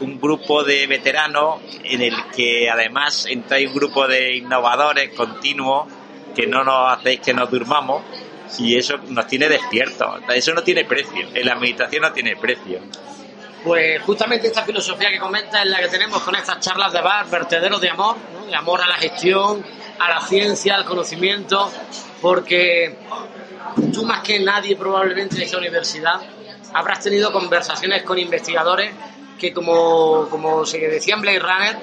un 0.00 0.20
grupo 0.20 0.64
de 0.64 0.86
veteranos 0.86 1.60
en 1.82 2.02
el 2.02 2.14
que 2.34 2.68
además 2.70 3.26
entra 3.26 3.58
un 3.58 3.74
grupo 3.74 4.06
de 4.06 4.36
innovadores 4.36 5.10
continuos 5.14 5.86
que 6.34 6.46
no 6.46 6.64
nos 6.64 6.92
hacéis 6.92 7.20
que 7.20 7.32
nos 7.32 7.50
durmamos 7.50 8.02
y 8.58 8.76
eso 8.76 8.98
nos 9.08 9.26
tiene 9.26 9.48
despiertos. 9.48 10.20
Eso 10.28 10.52
no 10.54 10.62
tiene 10.62 10.84
precio, 10.84 11.28
en 11.32 11.46
la 11.46 11.54
administración 11.54 12.02
no 12.02 12.12
tiene 12.12 12.36
precio. 12.36 12.80
Pues 13.64 14.02
justamente 14.02 14.48
esta 14.48 14.62
filosofía 14.62 15.10
que 15.10 15.18
comenta 15.18 15.62
es 15.62 15.70
la 15.70 15.80
que 15.80 15.88
tenemos 15.88 16.22
con 16.22 16.36
estas 16.36 16.60
charlas 16.60 16.92
de 16.92 17.00
bar, 17.00 17.28
vertederos 17.30 17.80
de 17.80 17.88
amor, 17.88 18.16
de 18.46 18.54
amor 18.54 18.82
a 18.82 18.86
la 18.86 18.96
gestión, 18.96 19.64
a 19.98 20.08
la 20.10 20.20
ciencia, 20.20 20.74
al 20.74 20.84
conocimiento, 20.84 21.70
porque 22.20 22.98
tú 23.92 24.04
más 24.04 24.20
que 24.22 24.38
nadie 24.40 24.76
probablemente 24.76 25.36
en 25.36 25.42
esta 25.42 25.56
universidad 25.56 26.20
habrás 26.74 27.00
tenido 27.00 27.32
conversaciones 27.32 28.02
con 28.02 28.18
investigadores 28.18 28.92
que 29.38 29.52
como, 29.52 30.28
como 30.30 30.64
se 30.64 30.78
decía 30.78 31.14
en 31.14 31.20
Blade 31.20 31.38
Runner, 31.38 31.78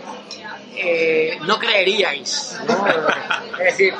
eh, 0.75 1.37
no 1.41 1.59
creeríais. 1.59 2.57
es 3.59 3.65
decir, 3.65 3.93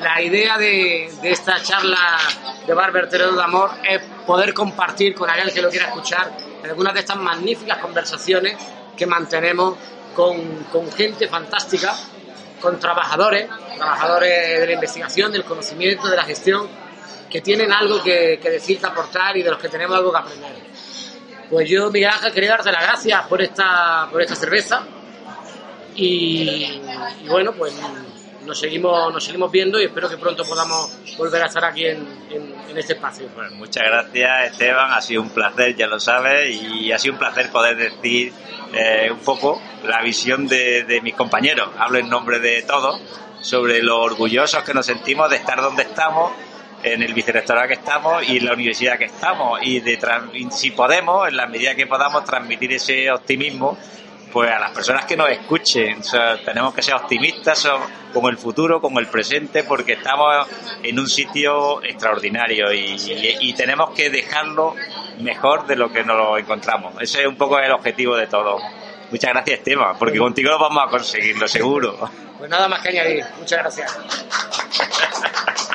la 0.00 0.20
idea 0.22 0.58
de, 0.58 1.12
de 1.22 1.30
esta 1.30 1.62
charla 1.62 2.18
de 2.66 2.74
Bar 2.74 2.92
Vertedero 2.92 3.32
de 3.32 3.42
Amor 3.42 3.70
es 3.88 4.02
poder 4.26 4.54
compartir 4.54 5.14
con 5.14 5.28
aquel 5.30 5.52
que 5.52 5.62
lo 5.62 5.70
quiera 5.70 5.86
escuchar 5.86 6.32
algunas 6.64 6.94
de 6.94 7.00
estas 7.00 7.16
magníficas 7.16 7.78
conversaciones 7.78 8.56
que 8.96 9.06
mantenemos 9.06 9.76
con, 10.14 10.64
con 10.64 10.90
gente 10.90 11.28
fantástica, 11.28 11.94
con 12.60 12.80
trabajadores, 12.80 13.48
trabajadores 13.76 14.60
de 14.60 14.66
la 14.66 14.72
investigación, 14.72 15.30
del 15.30 15.44
conocimiento, 15.44 16.08
de 16.08 16.16
la 16.16 16.24
gestión, 16.24 16.68
que 17.30 17.40
tienen 17.40 17.72
algo 17.72 18.02
que, 18.02 18.38
que 18.42 18.50
decir, 18.50 18.80
que 18.80 18.86
aportar 18.86 19.36
y 19.36 19.42
de 19.42 19.50
los 19.50 19.60
que 19.60 19.68
tenemos 19.68 19.96
algo 19.96 20.10
que 20.10 20.18
aprender. 20.18 20.56
Pues 21.50 21.68
yo, 21.68 21.90
Miguel 21.90 22.10
Ángel, 22.10 22.32
quería 22.32 22.50
darte 22.50 22.72
las 22.72 22.82
gracias 22.82 23.26
por 23.26 23.40
esta, 23.40 24.08
por 24.10 24.20
esta 24.20 24.34
cerveza 24.34 24.84
y, 25.94 26.80
bueno, 27.28 27.52
pues 27.52 27.72
nos 28.44 28.58
seguimos, 28.58 29.12
nos 29.12 29.24
seguimos 29.24 29.50
viendo 29.50 29.80
y 29.80 29.84
espero 29.84 30.08
que 30.08 30.16
pronto 30.16 30.44
podamos 30.44 30.98
volver 31.16 31.42
a 31.42 31.46
estar 31.46 31.64
aquí 31.64 31.86
en, 31.86 32.06
en, 32.30 32.76
este 32.76 32.92
espacio. 32.92 33.28
muchas 33.52 33.84
gracias 33.84 34.52
Esteban, 34.52 34.92
ha 34.92 35.00
sido 35.00 35.22
un 35.22 35.30
placer, 35.30 35.74
ya 35.74 35.86
lo 35.86 35.98
sabes, 35.98 36.54
y 36.54 36.92
ha 36.92 36.98
sido 36.98 37.14
un 37.14 37.18
placer 37.18 37.50
poder 37.50 37.76
decir 37.76 38.32
eh, 38.74 39.08
un 39.10 39.20
poco 39.20 39.62
la 39.84 40.02
visión 40.02 40.46
de, 40.46 40.84
de 40.84 41.00
mis 41.00 41.14
compañeros. 41.14 41.70
Hablo 41.78 41.98
en 41.98 42.08
nombre 42.08 42.38
de 42.38 42.62
todos 42.62 43.00
sobre 43.40 43.82
lo 43.82 44.00
orgullosos 44.00 44.62
que 44.64 44.74
nos 44.74 44.86
sentimos 44.86 45.30
de 45.30 45.36
estar 45.36 45.60
donde 45.62 45.84
estamos 45.84 46.32
en 46.82 47.02
el 47.02 47.14
vicerrectorado 47.14 47.68
que 47.68 47.74
estamos 47.74 48.28
y 48.28 48.38
en 48.38 48.44
la 48.44 48.52
universidad 48.52 48.98
que 48.98 49.06
estamos 49.06 49.60
y 49.62 49.80
de 49.80 49.98
si 50.50 50.70
podemos, 50.70 51.28
en 51.28 51.36
la 51.36 51.46
medida 51.46 51.74
que 51.74 51.86
podamos, 51.86 52.24
transmitir 52.24 52.72
ese 52.72 53.10
optimismo 53.10 53.76
pues 54.32 54.50
a 54.50 54.58
las 54.58 54.70
personas 54.72 55.06
que 55.06 55.16
nos 55.16 55.30
escuchen, 55.30 56.02
tenemos 56.44 56.74
que 56.74 56.82
ser 56.82 56.94
optimistas 56.94 57.66
con 58.12 58.26
el 58.26 58.36
futuro, 58.36 58.82
con 58.82 58.96
el 58.98 59.06
presente, 59.06 59.64
porque 59.64 59.94
estamos 59.94 60.46
en 60.82 60.98
un 60.98 61.08
sitio 61.08 61.82
extraordinario 61.82 62.70
y, 62.70 63.54
tenemos 63.56 63.92
que 63.92 64.10
dejarlo 64.10 64.74
mejor 65.20 65.66
de 65.66 65.76
lo 65.76 65.90
que 65.90 66.04
nos 66.04 66.18
lo 66.18 66.36
encontramos. 66.36 67.00
Ese 67.00 67.22
es 67.22 67.26
un 67.26 67.36
poco 67.36 67.58
el 67.58 67.72
objetivo 67.72 68.14
de 68.14 68.26
todo. 68.26 68.60
Muchas 69.10 69.32
gracias, 69.32 69.60
Esteban, 69.60 69.96
porque 69.98 70.18
contigo 70.18 70.50
lo 70.50 70.58
vamos 70.58 70.84
a 70.86 70.90
conseguirlo, 70.90 71.48
seguro. 71.48 72.10
Pues 72.36 72.50
nada 72.50 72.68
más 72.68 72.82
que 72.82 72.90
añadir. 72.90 73.24
Muchas 73.38 73.60
gracias. 73.60 73.98